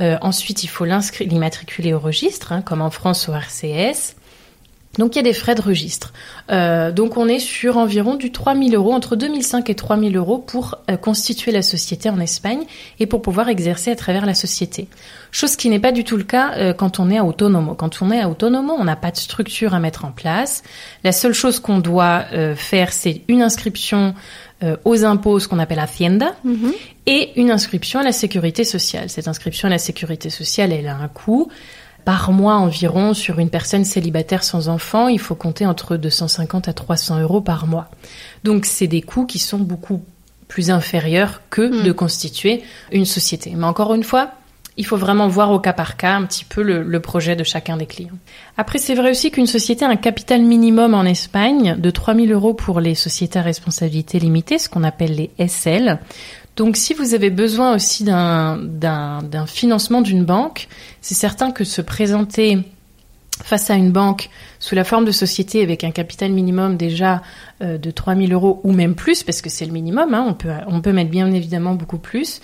Euh, 0.00 0.18
ensuite, 0.20 0.64
il 0.64 0.68
faut 0.68 0.84
l'immatriculer 0.84 1.94
au 1.94 1.98
registre, 1.98 2.52
hein, 2.52 2.60
comme 2.60 2.82
en 2.82 2.90
France 2.90 3.28
au 3.28 3.34
RCS. 3.34 4.16
Donc 4.98 5.14
il 5.14 5.16
y 5.16 5.20
a 5.20 5.22
des 5.22 5.32
frais 5.32 5.54
de 5.54 5.62
registre. 5.62 6.12
Euh, 6.50 6.92
donc 6.92 7.16
on 7.16 7.26
est 7.26 7.38
sur 7.38 7.78
environ 7.78 8.14
du 8.14 8.30
3000 8.30 8.74
euros, 8.74 8.92
entre 8.92 9.16
2005 9.16 9.70
et 9.70 9.74
3000 9.74 10.16
euros 10.16 10.38
pour 10.38 10.78
euh, 10.90 10.96
constituer 10.96 11.50
la 11.50 11.62
société 11.62 12.10
en 12.10 12.20
Espagne 12.20 12.64
et 13.00 13.06
pour 13.06 13.22
pouvoir 13.22 13.48
exercer 13.48 13.90
à 13.90 13.96
travers 13.96 14.26
la 14.26 14.34
société. 14.34 14.88
Chose 15.30 15.56
qui 15.56 15.70
n'est 15.70 15.80
pas 15.80 15.92
du 15.92 16.04
tout 16.04 16.18
le 16.18 16.24
cas 16.24 16.52
euh, 16.56 16.74
quand 16.74 17.00
on 17.00 17.10
est 17.10 17.16
à 17.16 17.24
autonomo. 17.24 17.74
Quand 17.74 18.02
on 18.02 18.10
est 18.10 18.20
à 18.20 18.28
autonomo, 18.28 18.74
on 18.78 18.84
n'a 18.84 18.96
pas 18.96 19.10
de 19.10 19.16
structure 19.16 19.72
à 19.72 19.80
mettre 19.80 20.04
en 20.04 20.12
place. 20.12 20.62
La 21.04 21.12
seule 21.12 21.34
chose 21.34 21.58
qu'on 21.58 21.78
doit 21.78 22.24
faire, 22.54 22.92
c'est 22.92 23.22
une 23.28 23.42
inscription 23.42 24.14
aux 24.84 25.04
impôts, 25.04 25.40
ce 25.40 25.48
qu'on 25.48 25.58
appelle 25.58 25.78
Hacienda, 25.78 26.34
mm-hmm. 26.46 26.72
et 27.06 27.40
une 27.40 27.50
inscription 27.50 28.00
à 28.00 28.02
la 28.02 28.12
sécurité 28.12 28.64
sociale. 28.64 29.08
Cette 29.08 29.26
inscription 29.26 29.66
à 29.66 29.70
la 29.70 29.78
sécurité 29.78 30.30
sociale, 30.30 30.72
elle 30.72 30.86
a 30.86 30.96
un 30.96 31.08
coût 31.08 31.50
par 32.04 32.32
mois 32.32 32.56
environ 32.56 33.14
sur 33.14 33.38
une 33.38 33.50
personne 33.50 33.84
célibataire 33.84 34.44
sans 34.44 34.68
enfant, 34.68 35.08
il 35.08 35.18
faut 35.18 35.34
compter 35.34 35.66
entre 35.66 35.96
250 35.96 36.68
à 36.68 36.72
300 36.72 37.20
euros 37.20 37.40
par 37.40 37.66
mois. 37.66 37.88
Donc 38.44 38.66
c'est 38.66 38.86
des 38.86 39.02
coûts 39.02 39.26
qui 39.26 39.38
sont 39.38 39.58
beaucoup 39.58 40.02
plus 40.48 40.70
inférieurs 40.70 41.40
que 41.50 41.62
hmm. 41.62 41.82
de 41.84 41.92
constituer 41.92 42.62
une 42.92 43.06
société. 43.06 43.54
Mais 43.56 43.64
encore 43.64 43.94
une 43.94 44.04
fois, 44.04 44.32
il 44.76 44.86
faut 44.86 44.96
vraiment 44.96 45.28
voir 45.28 45.50
au 45.50 45.58
cas 45.58 45.72
par 45.72 45.96
cas 45.96 46.14
un 46.14 46.24
petit 46.24 46.44
peu 46.44 46.62
le, 46.62 47.00
projet 47.00 47.36
de 47.36 47.44
chacun 47.44 47.76
des 47.76 47.86
clients. 47.86 48.18
Après, 48.56 48.78
c'est 48.78 48.94
vrai 48.94 49.10
aussi 49.10 49.30
qu'une 49.30 49.46
société 49.46 49.84
a 49.84 49.88
un 49.88 49.96
capital 49.96 50.42
minimum 50.42 50.94
en 50.94 51.04
Espagne 51.04 51.76
de 51.78 51.90
3000 51.90 52.32
euros 52.32 52.54
pour 52.54 52.80
les 52.80 52.94
sociétés 52.94 53.38
à 53.38 53.42
responsabilité 53.42 54.18
limitée, 54.18 54.58
ce 54.58 54.68
qu'on 54.68 54.82
appelle 54.82 55.14
les 55.14 55.30
SL. 55.46 55.98
Donc 56.56 56.76
si 56.76 56.94
vous 56.94 57.14
avez 57.14 57.30
besoin 57.30 57.74
aussi 57.74 58.04
d'un 58.04 59.46
financement 59.46 60.02
d'une 60.02 60.24
banque, 60.24 60.68
c'est 61.00 61.14
certain 61.14 61.50
que 61.50 61.64
se 61.64 61.80
présenter 61.80 62.58
face 63.42 63.70
à 63.70 63.74
une 63.74 63.90
banque 63.90 64.28
sous 64.60 64.74
la 64.74 64.84
forme 64.84 65.04
de 65.04 65.10
société 65.10 65.62
avec 65.62 65.84
un 65.84 65.90
capital 65.90 66.30
minimum 66.32 66.76
déjà 66.76 67.22
euh, 67.62 67.78
de 67.78 67.90
3000 67.90 68.32
euros 68.32 68.60
ou 68.62 68.72
même 68.72 68.94
plus, 68.94 69.22
parce 69.22 69.42
que 69.42 69.50
c'est 69.50 69.66
le 69.66 69.72
minimum, 69.72 70.14
hein, 70.14 70.24
on, 70.28 70.34
peut, 70.34 70.50
on 70.68 70.80
peut 70.80 70.92
mettre 70.92 71.10
bien 71.10 71.32
évidemment 71.32 71.74
beaucoup 71.74 71.98
plus, 71.98 72.40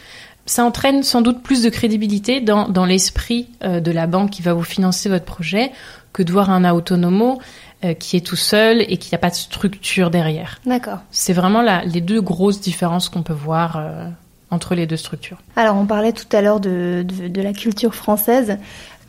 ça 0.46 0.64
entraîne 0.64 1.02
sans 1.02 1.20
doute 1.20 1.42
plus 1.42 1.62
de 1.62 1.68
crédibilité 1.68 2.40
dans, 2.40 2.84
l'esprit 2.86 3.48
euh, 3.62 3.80
de 3.80 3.90
la 3.90 4.06
banque 4.06 4.30
qui 4.30 4.42
va 4.42 4.54
vous 4.54 4.62
financer 4.62 5.08
votre 5.08 5.26
projet 5.26 5.72
que 6.12 6.22
de 6.22 6.32
voir 6.32 6.50
un 6.50 6.68
autonomo 6.70 7.38
euh, 7.84 7.94
qui 7.94 8.16
est 8.16 8.26
tout 8.26 8.36
seul 8.36 8.82
et 8.88 8.96
qui 8.96 9.14
n'a 9.14 9.18
pas 9.18 9.30
de 9.30 9.34
structure 9.34 10.10
derrière. 10.10 10.60
D'accord. 10.66 10.98
C'est 11.10 11.32
vraiment 11.32 11.62
la, 11.62 11.84
les 11.84 12.00
deux 12.00 12.20
grosses 12.20 12.60
différences 12.60 13.08
qu'on 13.08 13.22
peut 13.22 13.32
voir 13.32 13.76
euh, 13.76 14.08
entre 14.50 14.74
les 14.74 14.86
deux 14.86 14.96
structures. 14.96 15.38
Alors, 15.56 15.76
on 15.76 15.86
parlait 15.86 16.12
tout 16.12 16.26
à 16.32 16.40
l'heure 16.40 16.60
de, 16.60 17.04
de, 17.06 17.28
de 17.28 17.42
la 17.42 17.52
culture 17.52 17.94
française. 17.94 18.58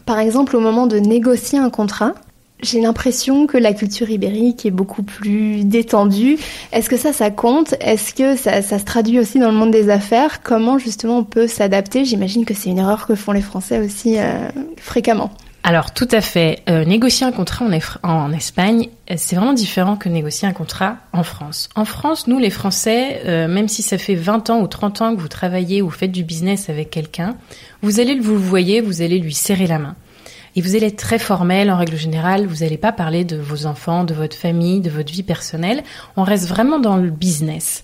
Par 0.05 0.19
exemple, 0.19 0.55
au 0.55 0.59
moment 0.59 0.87
de 0.87 0.97
négocier 0.97 1.59
un 1.59 1.69
contrat, 1.69 2.13
j'ai 2.61 2.81
l'impression 2.81 3.47
que 3.47 3.57
la 3.57 3.73
culture 3.73 4.09
ibérique 4.09 4.65
est 4.65 4.71
beaucoup 4.71 5.03
plus 5.03 5.63
détendue. 5.63 6.37
Est-ce 6.71 6.89
que 6.89 6.97
ça, 6.97 7.13
ça 7.13 7.31
compte? 7.31 7.73
Est-ce 7.79 8.13
que 8.13 8.35
ça, 8.35 8.61
ça, 8.61 8.79
se 8.79 8.85
traduit 8.85 9.19
aussi 9.19 9.39
dans 9.39 9.49
le 9.49 9.57
monde 9.57 9.71
des 9.71 9.89
affaires? 9.89 10.43
Comment 10.43 10.77
justement 10.77 11.19
on 11.19 11.23
peut 11.23 11.47
s'adapter? 11.47 12.05
J'imagine 12.05 12.45
que 12.45 12.53
c'est 12.53 12.69
une 12.69 12.79
erreur 12.79 13.07
que 13.07 13.15
font 13.15 13.31
les 13.31 13.41
Français 13.41 13.79
aussi 13.79 14.19
euh, 14.19 14.49
fréquemment. 14.77 15.31
Alors 15.63 15.93
tout 15.93 16.07
à 16.11 16.21
fait. 16.21 16.63
Euh, 16.69 16.85
négocier 16.85 17.25
un 17.25 17.31
contrat 17.31 17.65
en, 17.65 18.09
en 18.09 18.31
Espagne, 18.31 18.89
euh, 19.11 19.15
c'est 19.17 19.35
vraiment 19.35 19.53
différent 19.53 19.97
que 19.97 20.07
négocier 20.07 20.47
un 20.47 20.53
contrat 20.53 20.97
en 21.11 21.23
France. 21.23 21.69
En 21.75 21.85
France, 21.85 22.27
nous 22.27 22.39
les 22.39 22.49
Français, 22.49 23.21
euh, 23.25 23.47
même 23.47 23.67
si 23.67 23.81
ça 23.81 23.97
fait 23.97 24.15
20 24.15 24.49
ans 24.49 24.61
ou 24.61 24.67
30 24.67 25.01
ans 25.01 25.15
que 25.15 25.21
vous 25.21 25.27
travaillez 25.27 25.81
ou 25.81 25.89
faites 25.89 26.11
du 26.11 26.23
business 26.23 26.69
avec 26.69 26.89
quelqu'un, 26.89 27.35
vous 27.81 27.99
allez 27.99 28.17
vous 28.19 28.33
le 28.33 28.39
voyez, 28.39 28.81
vous 28.81 29.01
allez 29.01 29.19
lui 29.19 29.33
serrer 29.33 29.67
la 29.67 29.79
main. 29.79 29.95
Et 30.55 30.61
vous 30.61 30.75
allez 30.75 30.87
être 30.87 30.97
très 30.97 31.19
formel 31.19 31.69
en 31.69 31.77
règle 31.77 31.97
générale, 31.97 32.47
vous 32.47 32.63
n'allez 32.63 32.77
pas 32.77 32.91
parler 32.91 33.23
de 33.23 33.37
vos 33.37 33.65
enfants, 33.65 34.03
de 34.03 34.13
votre 34.13 34.35
famille, 34.35 34.79
de 34.79 34.89
votre 34.89 35.11
vie 35.11 35.23
personnelle. 35.23 35.83
On 36.17 36.23
reste 36.23 36.47
vraiment 36.47 36.79
dans 36.79 36.97
le 36.97 37.09
business. 37.09 37.83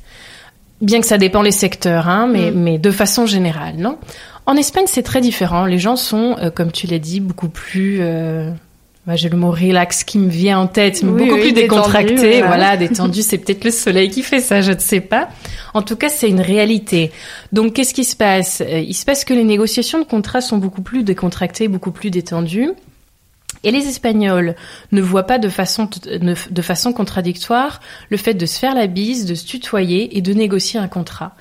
Bien 0.81 0.99
que 0.99 1.07
ça 1.07 1.17
dépend 1.17 1.41
les 1.41 1.51
secteurs, 1.51 2.09
hein, 2.09 2.27
mais, 2.27 2.51
mm. 2.51 2.55
mais 2.55 2.77
de 2.79 2.91
façon 2.91 3.25
générale, 3.25 3.75
non? 3.77 3.97
En 4.45 4.55
Espagne, 4.55 4.85
c'est 4.87 5.03
très 5.03 5.21
différent. 5.21 5.65
Les 5.65 5.79
gens 5.79 5.95
sont, 5.95 6.37
euh, 6.39 6.51
comme 6.51 6.71
tu 6.71 6.87
l'as 6.87 6.99
dit, 6.99 7.19
beaucoup 7.19 7.49
plus... 7.49 7.97
Euh, 8.01 8.51
bah, 9.07 9.15
j'ai 9.15 9.29
le 9.29 9.37
mot 9.37 9.51
relax 9.51 10.03
qui 10.03 10.17
me 10.17 10.29
vient 10.29 10.57
en 10.57 10.65
tête, 10.65 11.03
mais 11.03 11.11
beaucoup 11.11 11.39
plus 11.39 11.51
décontracté, 11.51 12.41
voilà, 12.41 12.75
détendu. 12.75 13.21
c'est 13.21 13.37
peut-être 13.37 13.63
le 13.63 13.69
soleil 13.69 14.09
qui 14.09 14.23
fait 14.23 14.39
ça, 14.39 14.61
je 14.61 14.71
ne 14.71 14.79
sais 14.79 14.99
pas. 14.99 15.29
En 15.75 15.83
tout 15.83 15.95
cas, 15.95 16.09
c'est 16.09 16.27
une 16.27 16.41
réalité. 16.41 17.11
Donc, 17.51 17.73
qu'est-ce 17.73 17.93
qui 17.93 18.03
se 18.03 18.15
passe? 18.15 18.61
Euh, 18.61 18.79
Il 18.79 18.95
se 18.95 19.05
passe 19.05 19.23
que 19.23 19.33
les 19.33 19.43
négociations 19.43 19.99
de 19.99 20.05
contrats 20.05 20.41
sont 20.41 20.57
beaucoup 20.57 20.81
plus 20.81 21.03
décontractées, 21.03 21.67
beaucoup 21.67 21.91
plus 21.91 22.09
détendues. 22.09 22.71
Et 23.63 23.71
les 23.71 23.87
Espagnols 23.87 24.55
ne 24.91 25.01
voient 25.01 25.23
pas 25.23 25.39
de 25.39 25.49
façon, 25.49 25.89
de 26.05 26.61
façon 26.61 26.93
contradictoire 26.93 27.81
le 28.09 28.17
fait 28.17 28.33
de 28.33 28.45
se 28.45 28.59
faire 28.59 28.75
la 28.75 28.85
bise, 28.85 29.25
de 29.25 29.33
se 29.33 29.45
tutoyer 29.45 30.17
et 30.17 30.21
de 30.21 30.33
négocier 30.33 30.79
un 30.79 30.87
contrat. 30.87 31.35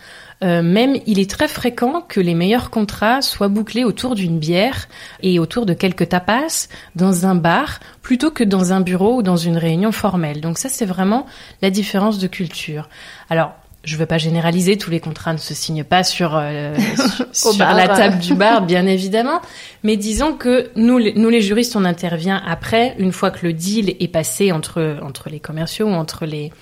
Euh, 0.45 0.63
même, 0.63 0.97
il 1.07 1.19
est 1.19 1.31
très 1.31 1.49
fréquent 1.49 2.03
que 2.07 2.21
les 2.21 2.35
meilleurs 2.35 2.71
contrats 2.71 3.23
soient 3.23 3.49
bouclés 3.49 3.85
autour 3.85 4.15
d'une 4.15 4.39
bière 4.39 4.89
et 5.23 5.39
autour 5.39 5.65
de 5.65 5.73
quelques 5.73 6.11
tapas 6.11 6.69
dans 6.95 7.27
un 7.27 7.35
bar 7.35 7.81
plutôt 8.03 8.31
que 8.31 8.45
dans 8.45 8.73
un 8.73 8.81
bureau 8.81 9.17
ou 9.17 9.23
dans 9.23 9.37
une 9.37 9.57
réunion 9.57 9.91
formelle. 9.91 10.41
Donc 10.41 10.59
ça, 10.59 10.69
c'est 10.69 10.85
vraiment 10.85 11.27
la 11.63 11.71
différence 11.71 12.19
de 12.19 12.27
culture. 12.27 12.89
Alors, 13.31 13.55
je 13.85 13.95
ne 13.95 13.99
veux 13.99 14.07
pas 14.07 14.19
généraliser, 14.19 14.77
tous 14.77 14.91
les 14.91 15.01
contrats 15.01 15.33
ne 15.33 15.39
se 15.39 15.55
signent 15.55 15.85
pas 15.85 16.05
sur, 16.05 16.35
euh, 16.35 16.75
sur 17.33 17.57
la 17.59 17.89
table 17.89 18.19
du 18.19 18.35
bar, 18.35 18.65
bien 18.65 18.87
évidemment. 18.87 19.41
Mais 19.83 19.97
disons 19.97 20.33
que 20.33 20.71
nous, 20.77 20.99
les, 20.99 21.13
nous 21.15 21.29
les 21.29 21.41
juristes, 21.41 21.77
on 21.77 21.85
intervient 21.85 22.43
après, 22.47 22.95
une 22.99 23.13
fois 23.13 23.31
que 23.31 23.47
le 23.47 23.53
deal 23.53 23.95
est 24.01 24.09
passé 24.09 24.53
entre 24.53 24.99
entre 25.03 25.29
les 25.29 25.41
commerciaux 25.41 25.87
ou 25.87 25.93
entre 25.93 26.25
les 26.25 26.53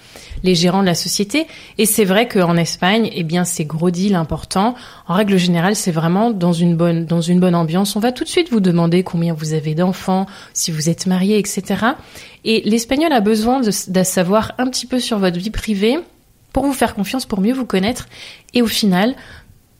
les 0.42 0.54
gérants 0.54 0.80
de 0.80 0.86
la 0.86 0.94
société. 0.94 1.46
Et 1.78 1.86
c'est 1.86 2.04
vrai 2.04 2.26
qu'en 2.26 2.56
Espagne, 2.56 3.10
eh 3.14 3.22
bien, 3.22 3.44
ces 3.44 3.64
gros 3.64 3.90
deals 3.90 4.16
importants, 4.16 4.74
en 5.06 5.14
règle 5.14 5.36
générale, 5.36 5.76
c'est 5.76 5.92
vraiment 5.92 6.30
dans 6.30 6.52
une 6.52 6.76
bonne 6.76 7.06
dans 7.06 7.20
une 7.20 7.38
bonne 7.40 7.54
ambiance. 7.54 7.94
On 7.96 8.00
va 8.00 8.12
tout 8.12 8.24
de 8.24 8.28
suite 8.28 8.50
vous 8.50 8.60
demander 8.60 9.02
combien 9.04 9.34
vous 9.34 9.54
avez 9.54 9.74
d'enfants, 9.74 10.26
si 10.52 10.70
vous 10.70 10.88
êtes 10.88 11.06
marié, 11.06 11.38
etc. 11.38 11.84
Et 12.44 12.62
l'espagnol 12.64 13.12
a 13.12 13.20
besoin 13.20 13.60
de, 13.60 13.70
de 13.88 14.02
savoir 14.02 14.52
un 14.58 14.68
petit 14.68 14.86
peu 14.86 14.98
sur 14.98 15.18
votre 15.18 15.38
vie 15.38 15.50
privée 15.50 15.98
pour 16.52 16.64
vous 16.64 16.72
faire 16.72 16.94
confiance, 16.94 17.26
pour 17.26 17.40
mieux 17.40 17.54
vous 17.54 17.66
connaître. 17.66 18.08
Et 18.54 18.62
au 18.62 18.66
final, 18.66 19.14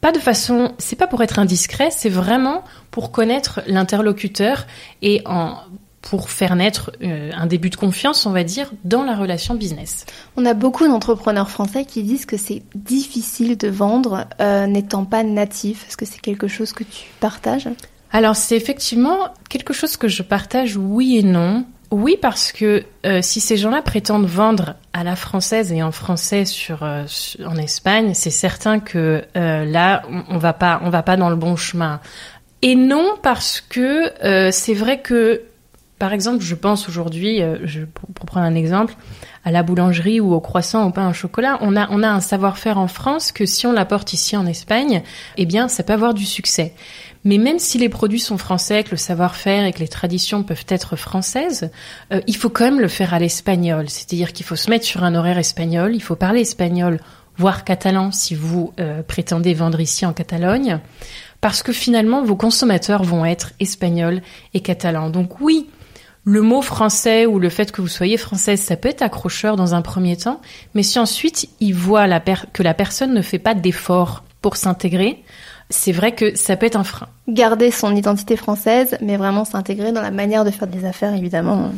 pas 0.01 0.13
de 0.13 0.19
façon, 0.19 0.73
c'est 0.79 0.97
pas 0.97 1.07
pour 1.07 1.23
être 1.23 1.39
indiscret, 1.39 1.91
c'est 1.91 2.09
vraiment 2.09 2.65
pour 2.91 3.13
connaître 3.13 3.61
l'interlocuteur 3.67 4.67
et 5.01 5.23
en 5.27 5.57
pour 6.03 6.31
faire 6.31 6.57
naître 6.57 6.91
euh, 7.03 7.31
un 7.33 7.47
début 7.47 7.71
de 7.71 7.77
confiance, 7.77 8.27
on 8.27 8.33
va 8.33 8.43
dire, 8.43 8.73
dans 8.83 9.05
la 9.05 9.15
relation 9.15 9.55
business. 9.55 10.05
On 10.37 10.45
a 10.45 10.53
beaucoup 10.53 10.87
d'entrepreneurs 10.87 11.49
français 11.49 11.85
qui 11.85 12.03
disent 12.03 12.27
que 12.27 12.37
c'est 12.37 12.63
difficile 12.75 13.57
de 13.57 13.69
vendre 13.69 14.27
euh, 14.41 14.67
n'étant 14.67 15.05
pas 15.05 15.23
natif. 15.23 15.87
Est-ce 15.87 15.97
que 15.97 16.05
c'est 16.05 16.21
quelque 16.21 16.49
chose 16.49 16.73
que 16.73 16.83
tu 16.83 17.07
partages? 17.21 17.69
Alors 18.11 18.37
c'est 18.37 18.57
effectivement 18.57 19.17
quelque 19.49 19.73
chose 19.73 19.97
que 19.97 20.09
je 20.09 20.23
partage, 20.23 20.77
oui 20.77 21.19
et 21.19 21.23
non. 21.23 21.65
Oui, 21.93 22.17
parce 22.19 22.53
que 22.53 22.85
euh, 23.05 23.19
si 23.21 23.39
ces 23.39 23.59
gens-là 23.59 23.83
prétendent 23.83 24.25
vendre 24.25 24.77
à 24.95 25.05
la 25.05 25.15
française 25.15 25.73
et 25.73 25.83
en 25.83 25.93
français 25.93 26.45
euh, 26.71 27.05
en 27.45 27.57
Espagne, 27.57 28.15
c'est 28.15 28.31
certain 28.31 28.81
que 28.81 29.23
euh, 29.37 29.65
là, 29.67 30.03
on, 30.09 30.37
on 30.37 30.39
va 30.39 30.55
pas 30.55 31.17
dans 31.19 31.29
le 31.29 31.37
bon 31.37 31.55
chemin. 31.55 32.01
Et 32.63 32.77
non, 32.77 33.17
parce 33.23 33.61
que 33.61 34.11
c'est 34.53 34.73
vrai 34.73 35.01
que, 35.01 35.43
par 35.99 36.15
exemple, 36.15 36.43
je 36.43 36.55
pense 36.55 36.89
aujourd'hui, 36.89 37.43
pour, 37.93 38.09
pour, 38.15 38.25
prendre 38.25 38.47
un 38.47 38.55
exemple, 38.55 38.95
à 39.45 39.51
la 39.51 39.63
boulangerie 39.63 40.21
ou 40.21 40.33
au 40.33 40.41
croissant, 40.41 40.87
au 40.87 40.93
pain 40.93 41.11
au 41.11 41.13
chocolat, 41.13 41.59
on 41.61 41.77
a, 41.77 41.91
on 41.91 42.05
a 42.05 42.09
un 42.09 42.21
savoir-faire 42.21 42.79
en 42.79 42.87
France 42.87 43.33
que 43.33 43.45
si 43.47 43.67
on 43.67 43.73
l'apporte 43.73 44.13
ici 44.13 44.37
en 44.37 44.47
Espagne, 44.47 45.03
eh 45.37 45.45
bien, 45.45 45.67
ça 45.67 45.83
peut 45.83 45.93
avoir 45.93 46.15
du 46.15 46.25
succès. 46.25 46.73
Mais 47.25 47.39
même 47.39 47.59
si 47.59 47.79
les 47.79 47.89
produits 47.89 48.21
sont 48.21 48.39
français, 48.39 48.83
que 48.83 48.91
le 48.91 48.97
savoir-faire 48.97 49.65
et 49.65 49.73
que 49.73 49.79
les 49.79 49.89
traditions 49.89 50.43
peuvent 50.43 50.67
être 50.69 50.97
françaises, 50.97 51.71
euh, 52.13 52.21
il 52.27 52.37
faut 52.37 52.51
quand 52.51 52.65
même 52.65 52.81
le 52.81 52.89
faire 52.89 53.15
à 53.15 53.19
l'espagnol. 53.19 53.89
C'est-à-dire 53.89 54.33
qu'il 54.33 54.45
faut 54.45 54.57
se 54.57 54.71
mettre 54.71 54.85
sur 54.85 55.05
un 55.05 55.15
horaire 55.15 55.39
espagnol, 55.39 55.95
il 55.95 56.03
faut 56.03 56.17
parler 56.17 56.41
espagnol, 56.41 56.99
voire 57.37 57.65
catalan 57.65 58.11
si 58.11 58.35
vous 58.35 58.73
euh, 58.81 59.03
prétendez 59.03 59.55
vendre 59.55 59.81
ici 59.81 60.05
en 60.05 60.13
Catalogne, 60.13 60.81
parce 61.41 61.63
que 61.63 61.73
finalement 61.73 62.25
vos 62.25 62.37
consommateurs 62.37 63.05
vont 63.05 63.25
être 63.25 63.53
espagnols 63.61 64.21
et 64.55 64.61
catalans. 64.61 65.11
Donc 65.11 65.41
oui, 65.41 65.69
le 66.25 66.43
mot 66.43 66.63
français 66.63 67.27
ou 67.27 67.39
le 67.39 67.49
fait 67.49 67.73
que 67.73 67.81
vous 67.81 67.89
soyez 67.89 68.17
française, 68.17 68.61
ça 68.61 68.77
peut 68.77 68.89
être 68.89 69.03
accrocheur 69.03 69.57
dans 69.57 69.75
un 69.75 69.83
premier 69.83 70.17
temps, 70.17 70.41
mais 70.75 70.83
si 70.83 70.99
ensuite 70.99 71.49
ils 71.61 71.75
voient 71.75 72.07
la 72.07 72.21
que 72.21 72.63
la 72.63 72.75
personne 72.75 73.15
ne 73.15 73.23
fait 73.23 73.39
pas 73.39 73.55
d'effort 73.55 74.25
pour 74.41 74.57
s'intégrer, 74.57 75.23
c'est 75.73 75.93
vrai 75.93 76.13
que 76.13 76.37
ça 76.37 76.57
peut 76.57 76.67
être 76.67 76.77
un 76.77 76.85
frein. 76.85 77.09
Garder 77.29 77.71
son 77.71 77.97
identité 77.97 78.37
française, 78.37 78.97
mais 79.01 79.17
vraiment 79.17 79.45
s'intégrer 79.45 79.93
dans 79.93 80.03
la 80.03 80.11
manière 80.11 80.45
de 80.45 80.51
faire 80.51 80.69
des 80.69 80.85
affaires, 80.85 81.15
évidemment. 81.15 81.73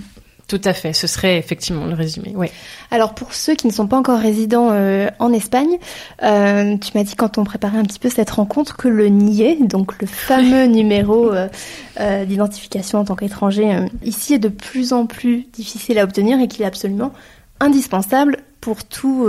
Tout 0.46 0.60
à 0.64 0.74
fait, 0.74 0.92
ce 0.92 1.06
serait 1.06 1.38
effectivement 1.38 1.86
le 1.86 1.94
résumé. 1.94 2.34
Oui. 2.36 2.48
Alors 2.90 3.14
pour 3.14 3.32
ceux 3.32 3.54
qui 3.54 3.66
ne 3.66 3.72
sont 3.72 3.86
pas 3.86 3.96
encore 3.96 4.18
résidents 4.18 4.68
euh, 4.72 5.08
en 5.18 5.32
Espagne, 5.32 5.78
euh, 6.22 6.76
tu 6.76 6.90
m'as 6.94 7.02
dit 7.02 7.14
quand 7.16 7.38
on 7.38 7.44
préparait 7.44 7.78
un 7.78 7.82
petit 7.82 7.98
peu 7.98 8.10
cette 8.10 8.28
rencontre 8.28 8.76
que 8.76 8.88
le 8.88 9.08
NIE, 9.08 9.66
donc 9.66 9.98
le 10.02 10.06
fameux 10.06 10.66
numéro 10.66 11.32
euh, 11.32 12.24
d'identification 12.26 12.98
en 12.98 13.04
tant 13.06 13.16
qu'étranger, 13.16 13.86
ici 14.04 14.34
est 14.34 14.38
de 14.38 14.48
plus 14.48 14.92
en 14.92 15.06
plus 15.06 15.46
difficile 15.50 15.98
à 15.98 16.04
obtenir 16.04 16.38
et 16.40 16.48
qu'il 16.48 16.62
est 16.62 16.66
absolument 16.66 17.12
indispensable 17.60 18.38
pour 18.60 18.84
tout 18.84 19.28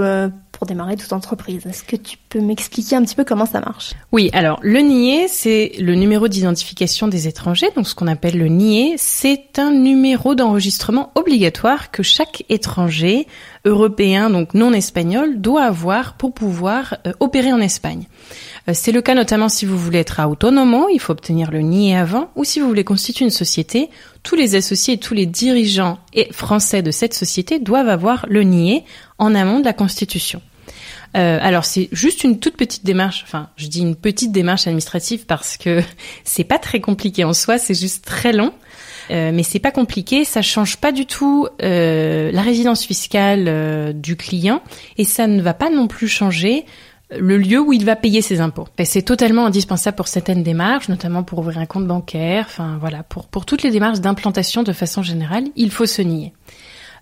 pour 0.56 0.66
démarrer 0.68 0.96
toute 0.96 1.14
entreprise. 1.14 1.66
Est-ce 1.66 1.84
que 1.84 1.96
tu 1.96 2.18
peux 2.30 2.40
m'expliquer 2.40 2.96
un 2.96 3.04
petit 3.04 3.16
peu 3.16 3.26
comment 3.26 3.46
ça 3.46 3.60
marche? 3.60 3.94
Oui, 4.12 4.30
alors 4.34 4.60
le 4.62 4.80
NIE, 4.80 5.28
c'est 5.28 5.74
le 5.80 5.96
numéro 5.96 6.28
d'identification 6.28 7.08
des 7.08 7.28
étrangers, 7.28 7.70
donc 7.76 7.88
ce 7.88 7.96
qu'on 7.96 8.08
appelle 8.08 8.38
le 8.38 8.48
NIE, 8.48 8.94
c'est 8.98 9.60
un 9.60 9.72
numéro 9.72 10.34
d'enregistrement 10.34 11.12
obligatoire 11.16 11.92
que 11.92 12.04
chaque 12.04 12.46
étranger 12.50 13.28
européen, 13.66 14.30
donc 14.30 14.54
non 14.54 14.72
espagnol, 14.74 15.42
doit 15.42 15.64
avoir 15.64 16.14
pour 16.14 16.34
pouvoir 16.34 16.98
euh, 17.06 17.12
opérer 17.20 17.52
en 17.52 17.60
Espagne. 17.60 18.08
Euh, 18.70 18.72
c'est 18.74 18.92
le 18.92 19.02
cas 19.02 19.16
notamment 19.16 19.50
si 19.50 19.66
vous 19.66 19.78
voulez 19.78 20.00
être 20.00 20.22
autonomo, 20.26 20.88
il 20.94 21.00
faut 21.00 21.12
obtenir 21.12 21.52
le 21.52 21.60
NIE 21.60 21.96
avant, 21.96 22.30
ou 22.36 22.44
si 22.44 22.60
vous 22.60 22.68
voulez 22.68 22.84
constituer 22.84 23.26
une 23.26 23.32
société, 23.32 23.90
tous 24.26 24.36
les 24.36 24.56
associés 24.56 24.96
et 24.96 24.98
tous 24.98 25.14
les 25.14 25.28
dirigeants 25.28 26.00
et 26.14 26.28
français 26.34 26.82
de 26.82 26.92
cette 26.92 27.14
société 27.14 27.60
doivent 27.60 27.88
avoir 27.88 28.26
le 28.28 28.44
NIE 28.44 28.84
en 29.20 29.36
amont 29.36 29.60
de 29.60 29.66
la 29.66 29.72
constitution. 29.72 30.42
Euh, 31.16 31.38
alors 31.42 31.64
c'est 31.64 31.88
juste 31.94 32.26
une 32.26 32.40
toute 32.40 32.58
petite 32.58 32.84
démarche, 32.84 33.24
enfin 33.26 33.50
je 33.56 33.68
dis 33.68 33.80
une 33.80 33.96
petite 33.96 34.34
démarche 34.34 34.68
administrative 34.68 35.26
parce 35.26 35.56
que 35.56 35.82
c'est 36.26 36.44
pas 36.44 36.60
très 36.60 36.82
compliqué 36.82 37.24
en 37.24 37.32
soi, 37.32 37.58
c'est 37.58 37.80
juste 37.80 38.04
très 38.04 38.34
long. 38.34 38.52
Euh, 39.12 39.32
mais 39.32 39.44
c'est 39.44 39.60
pas 39.60 39.70
compliqué, 39.70 40.26
ça 40.26 40.42
change 40.42 40.78
pas 40.78 40.92
du 40.92 41.06
tout 41.06 41.48
euh, 41.62 42.32
la 42.32 42.42
résidence 42.42 42.84
fiscale 42.84 43.94
du 43.94 44.16
client 44.16 44.64
et 44.98 45.04
ça 45.04 45.28
ne 45.28 45.44
va 45.44 45.54
pas 45.54 45.70
non 45.70 45.88
plus 45.88 46.08
changer 46.08 46.66
le 47.12 47.38
lieu 47.38 47.60
où 47.60 47.74
il 47.74 47.86
va 47.86 47.96
payer 47.96 48.22
ses 48.22 48.42
impôts. 48.42 48.68
C'est 48.84 49.04
totalement 49.04 49.46
indispensable 49.46 49.96
pour 49.96 50.08
certaines 50.08 50.44
démarches, 50.44 50.90
notamment 50.90 51.24
pour 51.24 51.40
ouvrir 51.40 51.60
un 51.60 51.66
compte 51.66 51.88
bancaire, 51.88 52.46
enfin 52.48 52.78
voilà, 52.80 53.04
pour, 53.04 53.28
pour 53.28 53.46
toutes 53.46 53.64
les 53.64 53.72
démarches 53.72 54.00
d'implantation 54.00 54.64
de 54.64 54.74
façon 54.74 55.04
générale, 55.04 55.46
il 55.56 55.72
faut 55.72 55.86
se 55.86 56.02
nier. 56.02 56.34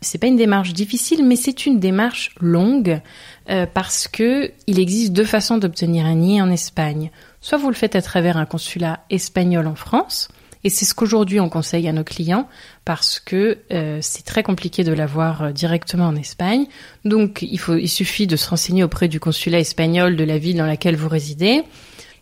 C'est 0.02 0.18
pas 0.18 0.28
une 0.28 0.36
démarche 0.36 0.74
difficile, 0.74 1.26
mais 1.26 1.38
c'est 1.38 1.66
une 1.66 1.80
démarche 1.80 2.32
longue 2.40 3.02
euh, 3.50 3.66
parce 3.72 4.08
que 4.08 4.52
il 4.68 4.80
existe 4.80 5.14
deux 5.14 5.24
façons 5.24 5.58
d'obtenir 5.58 6.06
un 6.06 6.16
nier 6.16 6.42
en 6.42 6.52
Espagne. 6.52 7.10
Soit 7.40 7.58
vous 7.58 7.70
le 7.70 7.76
faites 7.76 7.96
à 7.96 8.02
travers 8.02 8.38
un 8.38 8.46
consulat 8.46 9.06
espagnol 9.10 9.66
en 9.68 9.76
France, 9.76 10.28
et 10.64 10.70
c'est 10.70 10.86
ce 10.86 10.94
qu'aujourd'hui 10.94 11.40
on 11.40 11.50
conseille 11.50 11.88
à 11.88 11.92
nos 11.92 12.04
clients 12.04 12.48
parce 12.86 13.20
que 13.20 13.60
euh, 13.72 14.00
c'est 14.02 14.24
très 14.24 14.44
compliqué 14.44 14.84
de 14.84 14.94
l'avoir 14.94 15.44
euh, 15.44 15.52
directement 15.52 16.06
en 16.06 16.16
Espagne. 16.16 16.66
Donc 17.06 17.42
il, 17.42 17.60
faut, 17.60 17.76
il 17.76 17.90
suffit 17.90 18.28
de 18.28 18.36
se 18.36 18.50
renseigner 18.50 18.84
auprès 18.84 19.08
du 19.08 19.20
consulat 19.20 19.60
espagnol 19.60 20.16
de 20.16 20.24
la 20.24 20.38
ville 20.38 20.58
dans 20.58 20.66
laquelle 20.66 20.96
vous 20.96 21.10
résidez. 21.10 21.64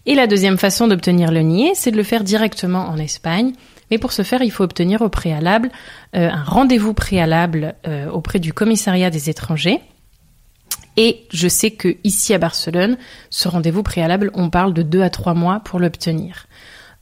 Et 0.07 0.15
la 0.15 0.25
deuxième 0.25 0.57
façon 0.57 0.87
d'obtenir 0.87 1.31
le 1.31 1.41
nier, 1.41 1.73
c'est 1.75 1.91
de 1.91 1.97
le 1.97 2.03
faire 2.03 2.23
directement 2.23 2.87
en 2.89 2.97
Espagne. 2.97 3.53
Mais 3.91 3.99
pour 3.99 4.13
ce 4.13 4.23
faire, 4.23 4.41
il 4.41 4.51
faut 4.51 4.63
obtenir 4.63 5.01
au 5.01 5.09
préalable 5.09 5.69
euh, 6.15 6.29
un 6.31 6.43
rendez-vous 6.43 6.93
préalable 6.93 7.75
auprès 8.11 8.39
du 8.39 8.53
commissariat 8.53 9.09
des 9.11 9.29
étrangers. 9.29 9.79
Et 10.97 11.25
je 11.31 11.47
sais 11.47 11.71
que 11.71 11.97
ici 12.03 12.33
à 12.33 12.37
Barcelone, 12.37 12.97
ce 13.29 13.47
rendez-vous 13.47 13.83
préalable, 13.83 14.31
on 14.33 14.49
parle 14.49 14.73
de 14.73 14.81
deux 14.81 15.01
à 15.01 15.09
trois 15.09 15.33
mois 15.33 15.61
pour 15.63 15.79
l'obtenir. 15.79 16.47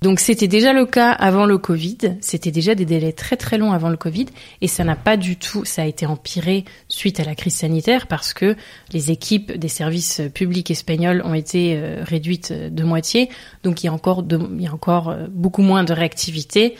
Donc 0.01 0.21
c'était 0.21 0.47
déjà 0.47 0.71
le 0.71 0.85
cas 0.85 1.11
avant 1.11 1.45
le 1.45 1.57
Covid, 1.57 1.97
c'était 2.21 2.51
déjà 2.51 2.73
des 2.73 2.85
délais 2.85 3.11
très 3.11 3.35
très 3.35 3.57
longs 3.57 3.73
avant 3.73 3.89
le 3.89 3.97
Covid. 3.97 4.27
Et 4.61 4.67
ça 4.67 4.85
n'a 4.85 4.95
pas 4.95 5.17
du 5.17 5.35
tout, 5.35 5.65
ça 5.65 5.81
a 5.81 5.85
été 5.85 6.05
empiré 6.05 6.63
suite 6.87 7.19
à 7.19 7.25
la 7.25 7.35
crise 7.35 7.55
sanitaire 7.55 8.07
parce 8.07 8.33
que 8.33 8.55
les 8.93 9.11
équipes 9.11 9.51
des 9.51 9.67
services 9.67 10.21
publics 10.33 10.71
espagnols 10.71 11.21
ont 11.25 11.33
été 11.33 11.75
euh, 11.75 12.03
réduites 12.03 12.53
de 12.53 12.83
moitié, 12.83 13.29
donc 13.63 13.83
il 13.83 13.87
y 13.87 13.89
a 13.89 13.93
encore, 13.93 14.23
il 14.29 14.61
y 14.61 14.67
a 14.67 14.73
encore 14.73 15.09
euh, 15.09 15.27
beaucoup 15.29 15.63
moins 15.63 15.83
de 15.83 15.91
réactivité 15.91 16.75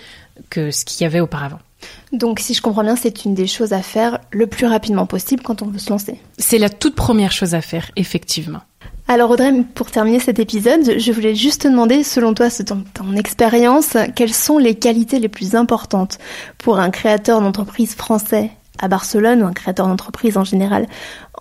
que 0.50 0.72
ce 0.72 0.86
qu'il 0.86 1.04
y 1.04 1.06
avait 1.06 1.20
auparavant. 1.20 1.60
Donc 2.12 2.40
si 2.40 2.54
je 2.54 2.62
comprends 2.62 2.84
bien, 2.84 2.96
c'est 2.96 3.26
une 3.26 3.34
des 3.34 3.48
choses 3.48 3.74
à 3.74 3.82
faire 3.82 4.20
le 4.32 4.48
plus 4.48 4.66
rapidement 4.66 5.06
possible 5.06 5.44
quand 5.44 5.62
on 5.62 5.68
veut 5.68 5.80
se 5.80 5.90
lancer. 5.90 6.20
C'est 6.38 6.58
la 6.58 6.70
toute 6.70 6.96
première 6.96 7.32
chose 7.32 7.54
à 7.54 7.62
faire, 7.62 7.92
effectivement. 7.96 8.62
Alors 9.08 9.32
Audrey, 9.32 9.52
pour 9.74 9.90
terminer 9.90 10.20
cet 10.20 10.38
épisode, 10.38 11.00
je 11.00 11.12
voulais 11.12 11.34
juste 11.34 11.64
te 11.64 11.68
demander, 11.68 12.04
selon 12.04 12.36
toi, 12.36 12.50
ton, 12.52 12.84
ton 12.94 13.16
expérience, 13.16 13.98
quelles 14.16 14.34
sont 14.34 14.60
les 14.60 14.76
qualités 14.76 15.18
les 15.18 15.30
plus 15.30 15.56
importantes 15.56 16.20
pour 16.60 16.80
un 16.80 16.92
créateur 16.92 17.42
d'entreprise 17.42 17.96
français 17.96 18.52
à 18.78 18.88
Barcelone 18.88 19.44
ou 19.44 19.46
un 19.46 19.54
créateur 19.54 19.88
d'entreprise 19.88 20.38
en 20.38 20.44
général 20.44 20.88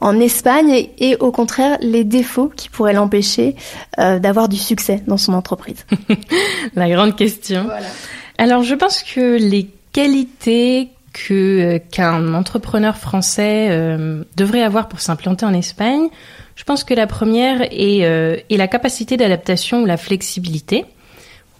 en 0.00 0.18
Espagne 0.20 0.88
et, 0.98 1.16
au 1.16 1.30
contraire 1.30 1.78
les 1.80 2.04
défauts 2.04 2.50
qui 2.54 2.68
pourraient 2.68 2.92
l'empêcher 2.92 3.56
euh, 3.98 4.18
d'avoir 4.18 4.48
du 4.48 4.56
succès 4.56 5.02
dans 5.06 5.16
son 5.16 5.34
entreprise? 5.34 5.84
La 6.74 6.88
grande 6.88 7.16
question. 7.16 7.64
Voilà. 7.64 7.86
Alors 8.38 8.62
je 8.62 8.74
pense 8.74 9.02
que 9.02 9.36
les 9.36 9.68
qualités 9.92 10.90
euh, 11.30 11.78
qu'un 11.90 12.34
entrepreneur 12.34 12.96
français 12.96 13.68
euh, 13.70 14.22
devrait 14.36 14.62
avoir 14.62 14.88
pour 14.88 15.00
s'implanter 15.00 15.44
en 15.44 15.52
Espagne, 15.52 16.08
je 16.54 16.64
pense 16.64 16.84
que 16.84 16.94
la 16.94 17.06
première 17.06 17.62
est, 17.62 18.04
euh, 18.04 18.36
la 18.50 18.68
capacité 18.68 19.16
d'adaptation 19.16 19.82
ou 19.82 19.86
la 19.86 19.96
flexibilité 19.96 20.84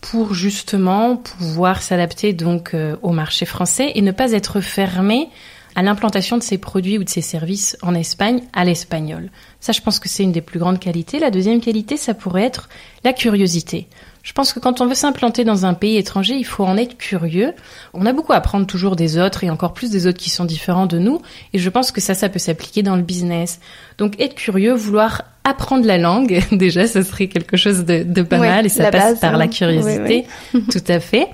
pour 0.01 0.33
justement 0.33 1.17
pouvoir 1.17 1.83
s'adapter 1.83 2.33
donc 2.33 2.75
au 3.03 3.11
marché 3.11 3.47
français 3.47 3.91
et 3.97 4.01
ne 4.01 4.13
pas 4.13 4.31
être 4.31 4.61
fermé 4.61 5.29
à 5.75 5.83
l'implantation 5.83 6.39
de 6.39 6.43
ses 6.43 6.59
produits 6.59 6.99
ou 6.99 7.05
de 7.05 7.09
ses 7.09 7.21
services 7.21 7.77
en 7.83 7.95
Espagne 7.95 8.43
à 8.53 8.65
l'espagnol. 8.65 9.31
Ça, 9.61 9.73
je 9.73 9.81
pense 9.81 9.99
que 9.99 10.09
c'est 10.09 10.23
une 10.23 10.33
des 10.33 10.41
plus 10.41 10.61
grandes 10.61 10.79
qualités. 10.79 11.19
La 11.19 11.33
deuxième 11.33 11.61
qualité, 11.61 11.97
ça 11.97 12.15
pourrait 12.15 12.45
être 12.45 12.69
la 13.03 13.13
curiosité. 13.13 13.89
Je 14.29 14.35
pense 14.35 14.53
que 14.53 14.61
quand 14.61 14.83
on 14.83 14.87
veut 14.87 14.95
s'implanter 14.95 15.43
dans 15.43 15.65
un 15.65 15.73
pays 15.73 15.97
étranger, 15.97 16.35
il 16.35 16.45
faut 16.45 16.63
en 16.63 16.77
être 16.77 16.99
curieux. 16.99 17.55
On 17.95 18.05
a 18.05 18.13
beaucoup 18.13 18.35
à 18.35 18.37
apprendre 18.37 18.67
toujours 18.67 18.95
des 18.95 19.17
autres 19.17 19.43
et 19.43 19.49
encore 19.49 19.73
plus 19.73 19.91
des 19.91 20.07
autres 20.07 20.19
qui 20.19 20.29
sont 20.29 20.45
différents 20.45 20.85
de 20.85 20.99
nous. 20.99 21.23
Et 21.55 21.59
je 21.59 21.71
pense 21.71 21.93
que 21.93 22.03
ça, 22.03 22.13
ça 22.13 22.29
peut 22.29 22.39
s'appliquer 22.39 22.83
dans 22.83 22.95
le 22.95 23.01
business. 23.01 23.59
Donc 23.97 24.21
être 24.21 24.35
curieux, 24.35 24.75
vouloir 24.75 25.23
apprendre 25.45 25.87
la 25.87 25.97
langue, 25.97 26.43
déjà, 26.53 26.87
ce 26.87 27.01
serait 27.01 27.29
quelque 27.29 27.57
chose 27.57 27.87
de, 27.87 28.23
pas 28.23 28.37
mal 28.37 28.67
et 28.67 28.69
ça 28.69 28.91
passe 28.91 29.19
par 29.19 29.39
la 29.39 29.45
hein. 29.45 29.49
curiosité. 29.49 30.27
Tout 30.53 30.85
à 30.89 31.01
fait. 31.01 31.29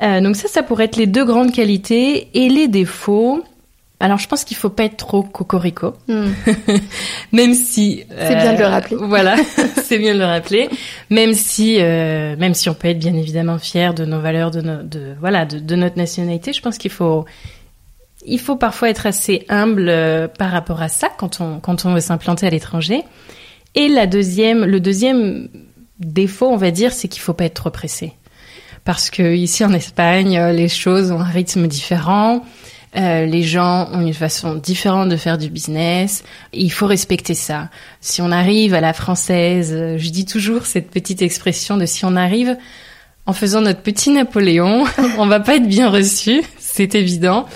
Euh, 0.00 0.20
donc 0.20 0.36
ça, 0.36 0.46
ça 0.46 0.62
pourrait 0.62 0.84
être 0.84 0.96
les 0.96 1.08
deux 1.08 1.24
grandes 1.24 1.50
qualités 1.50 2.28
et 2.34 2.48
les 2.48 2.68
défauts. 2.68 3.42
Alors 3.98 4.18
je 4.18 4.28
pense 4.28 4.44
qu'il 4.44 4.58
faut 4.58 4.68
pas 4.68 4.84
être 4.84 4.98
trop 4.98 5.22
cocorico, 5.22 5.94
hmm. 6.06 6.26
même 7.32 7.54
si 7.54 8.04
c'est 8.10 8.36
bien 8.36 8.52
de 8.52 8.58
le 8.58 8.64
euh, 8.64 8.68
rappeler. 8.68 8.96
Voilà, 9.00 9.36
c'est 9.84 9.98
bien 9.98 10.12
de 10.12 10.18
le 10.18 10.26
rappeler, 10.26 10.68
même 11.08 11.32
si 11.32 11.78
euh, 11.80 12.36
même 12.36 12.52
si 12.52 12.68
on 12.68 12.74
peut 12.74 12.88
être 12.88 12.98
bien 12.98 13.14
évidemment 13.14 13.58
fier 13.58 13.94
de 13.94 14.04
nos 14.04 14.20
valeurs, 14.20 14.50
de, 14.50 14.60
de 14.60 15.14
voilà 15.18 15.46
de, 15.46 15.58
de, 15.58 15.76
notre 15.76 15.96
nationalité, 15.96 16.52
je 16.52 16.60
pense 16.60 16.76
qu'il 16.76 16.90
faut 16.90 17.24
il 18.26 18.38
faut 18.38 18.56
parfois 18.56 18.90
être 18.90 19.06
assez 19.06 19.46
humble 19.48 19.88
euh, 19.88 20.28
par 20.28 20.50
rapport 20.50 20.82
à 20.82 20.88
ça 20.88 21.08
quand 21.16 21.40
on 21.40 21.58
quand 21.58 21.86
on 21.86 21.94
veut 21.94 22.00
s'implanter 22.00 22.46
à 22.46 22.50
l'étranger. 22.50 23.02
Et 23.74 23.88
la 23.88 24.06
deuxième, 24.06 24.66
le 24.66 24.80
deuxième 24.80 25.48
défaut, 26.00 26.48
on 26.48 26.56
va 26.56 26.70
dire, 26.70 26.92
c'est 26.92 27.08
qu'il 27.08 27.22
faut 27.22 27.34
pas 27.34 27.46
être 27.46 27.54
trop 27.54 27.70
pressé, 27.70 28.12
parce 28.84 29.08
que 29.08 29.34
ici 29.34 29.64
en 29.64 29.72
Espagne, 29.72 30.38
les 30.52 30.68
choses 30.68 31.12
ont 31.12 31.20
un 31.20 31.24
rythme 31.24 31.66
différent. 31.66 32.42
Euh, 32.96 33.26
les 33.26 33.42
gens 33.42 33.88
ont 33.92 34.00
une 34.00 34.14
façon 34.14 34.54
différente 34.54 35.08
de 35.08 35.16
faire 35.16 35.38
du 35.38 35.50
business. 35.50 36.24
Il 36.52 36.70
faut 36.70 36.86
respecter 36.86 37.34
ça. 37.34 37.68
Si 38.00 38.22
on 38.22 38.30
arrive 38.30 38.74
à 38.74 38.80
la 38.80 38.92
française, 38.92 39.72
euh, 39.74 39.98
je 39.98 40.10
dis 40.10 40.24
toujours 40.24 40.66
cette 40.66 40.90
petite 40.90 41.20
expression 41.20 41.76
de 41.76 41.84
si 41.84 42.04
on 42.04 42.16
arrive 42.16 42.56
en 43.26 43.32
faisant 43.32 43.60
notre 43.60 43.80
petit 43.80 44.10
Napoléon, 44.10 44.84
on 45.18 45.26
va 45.26 45.40
pas 45.40 45.56
être 45.56 45.66
bien 45.66 45.90
reçu, 45.90 46.42
c'est 46.58 46.94
évident. 46.94 47.46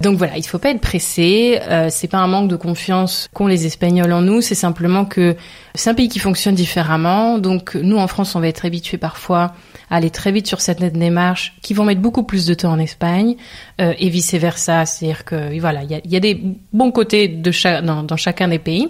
Donc 0.00 0.18
voilà, 0.18 0.36
il 0.36 0.46
faut 0.46 0.58
pas 0.58 0.70
être 0.70 0.80
pressé. 0.80 1.58
Euh, 1.68 1.88
c'est 1.90 2.08
pas 2.08 2.18
un 2.18 2.26
manque 2.26 2.48
de 2.48 2.56
confiance 2.56 3.28
qu'ont 3.32 3.46
les 3.46 3.66
Espagnols 3.66 4.12
en 4.12 4.20
nous. 4.20 4.40
C'est 4.40 4.54
simplement 4.54 5.04
que 5.04 5.36
c'est 5.74 5.90
un 5.90 5.94
pays 5.94 6.08
qui 6.08 6.18
fonctionne 6.18 6.54
différemment. 6.54 7.38
Donc 7.38 7.74
nous 7.74 7.96
en 7.96 8.06
France, 8.06 8.34
on 8.34 8.40
va 8.40 8.48
être 8.48 8.64
habitués 8.64 8.98
parfois 8.98 9.54
à 9.90 9.96
aller 9.96 10.10
très 10.10 10.32
vite 10.32 10.46
sur 10.46 10.60
certaines 10.60 10.98
démarches 10.98 11.54
qui 11.62 11.74
vont 11.74 11.84
mettre 11.84 12.00
beaucoup 12.00 12.22
plus 12.22 12.46
de 12.46 12.54
temps 12.54 12.72
en 12.72 12.78
Espagne 12.78 13.36
euh, 13.80 13.94
et 13.98 14.08
vice 14.08 14.34
versa. 14.34 14.86
C'est-à-dire 14.86 15.24
que 15.24 15.58
voilà, 15.60 15.82
il 15.82 15.90
y 15.90 15.94
a, 15.94 16.00
y 16.04 16.16
a, 16.16 16.20
des 16.20 16.40
bons 16.72 16.90
côtés 16.90 17.28
de 17.28 17.50
cha 17.50 17.82
dans, 17.82 18.02
dans, 18.02 18.16
chacun 18.16 18.48
des 18.48 18.58
pays. 18.58 18.88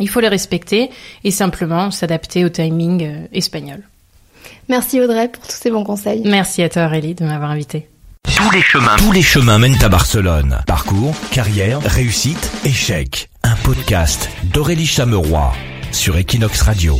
Il 0.00 0.08
faut 0.08 0.20
les 0.20 0.28
respecter 0.28 0.90
et 1.24 1.30
simplement 1.30 1.90
s'adapter 1.90 2.44
au 2.44 2.48
timing 2.48 3.04
euh, 3.04 3.26
espagnol. 3.32 3.82
Merci 4.68 5.00
Audrey 5.00 5.28
pour 5.28 5.42
tous 5.42 5.56
ces 5.56 5.70
bons 5.70 5.84
conseils. 5.84 6.22
Merci 6.24 6.62
à 6.62 6.68
toi 6.68 6.86
Aurélie 6.86 7.14
de 7.14 7.24
m'avoir 7.24 7.50
invité. 7.50 7.88
Tous 8.36 8.50
les 8.50 8.62
chemins, 8.62 8.96
tous 8.98 9.12
les 9.12 9.22
chemins 9.22 9.58
mènent 9.58 9.82
à 9.82 9.88
Barcelone. 9.88 10.58
Parcours, 10.66 11.14
carrière, 11.32 11.80
réussite, 11.80 12.52
échec. 12.64 13.30
Un 13.42 13.56
podcast 13.56 14.28
d'Aurélie 14.52 14.86
Chameroy 14.86 15.52
sur 15.90 16.16
Equinox 16.16 16.62
Radio. 16.62 16.96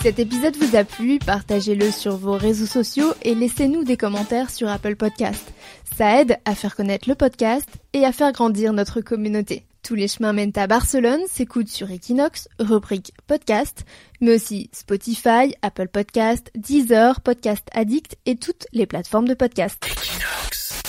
Si 0.00 0.06
cet 0.06 0.18
épisode 0.18 0.56
vous 0.56 0.76
a 0.76 0.84
plu, 0.84 1.18
partagez-le 1.18 1.90
sur 1.90 2.16
vos 2.16 2.32
réseaux 2.32 2.64
sociaux 2.64 3.12
et 3.20 3.34
laissez-nous 3.34 3.84
des 3.84 3.98
commentaires 3.98 4.48
sur 4.48 4.66
Apple 4.70 4.96
Podcast. 4.96 5.52
Ça 5.94 6.22
aide 6.22 6.38
à 6.46 6.54
faire 6.54 6.74
connaître 6.74 7.06
le 7.06 7.14
podcast 7.14 7.68
et 7.92 8.06
à 8.06 8.12
faire 8.12 8.32
grandir 8.32 8.72
notre 8.72 9.02
communauté. 9.02 9.66
Tous 9.82 9.94
les 9.94 10.08
chemins 10.08 10.32
mènent 10.32 10.56
à 10.56 10.66
Barcelone 10.66 11.20
s'écoutent 11.28 11.68
sur 11.68 11.90
Equinox, 11.90 12.48
rubrique 12.58 13.12
podcast, 13.26 13.84
mais 14.22 14.36
aussi 14.36 14.70
Spotify, 14.72 15.54
Apple 15.60 15.88
Podcast, 15.88 16.50
Deezer, 16.54 17.20
Podcast 17.20 17.68
Addict 17.72 18.16
et 18.24 18.36
toutes 18.36 18.66
les 18.72 18.86
plateformes 18.86 19.28
de 19.28 19.34
podcast. 19.34 19.84
Equinox. 19.84 20.82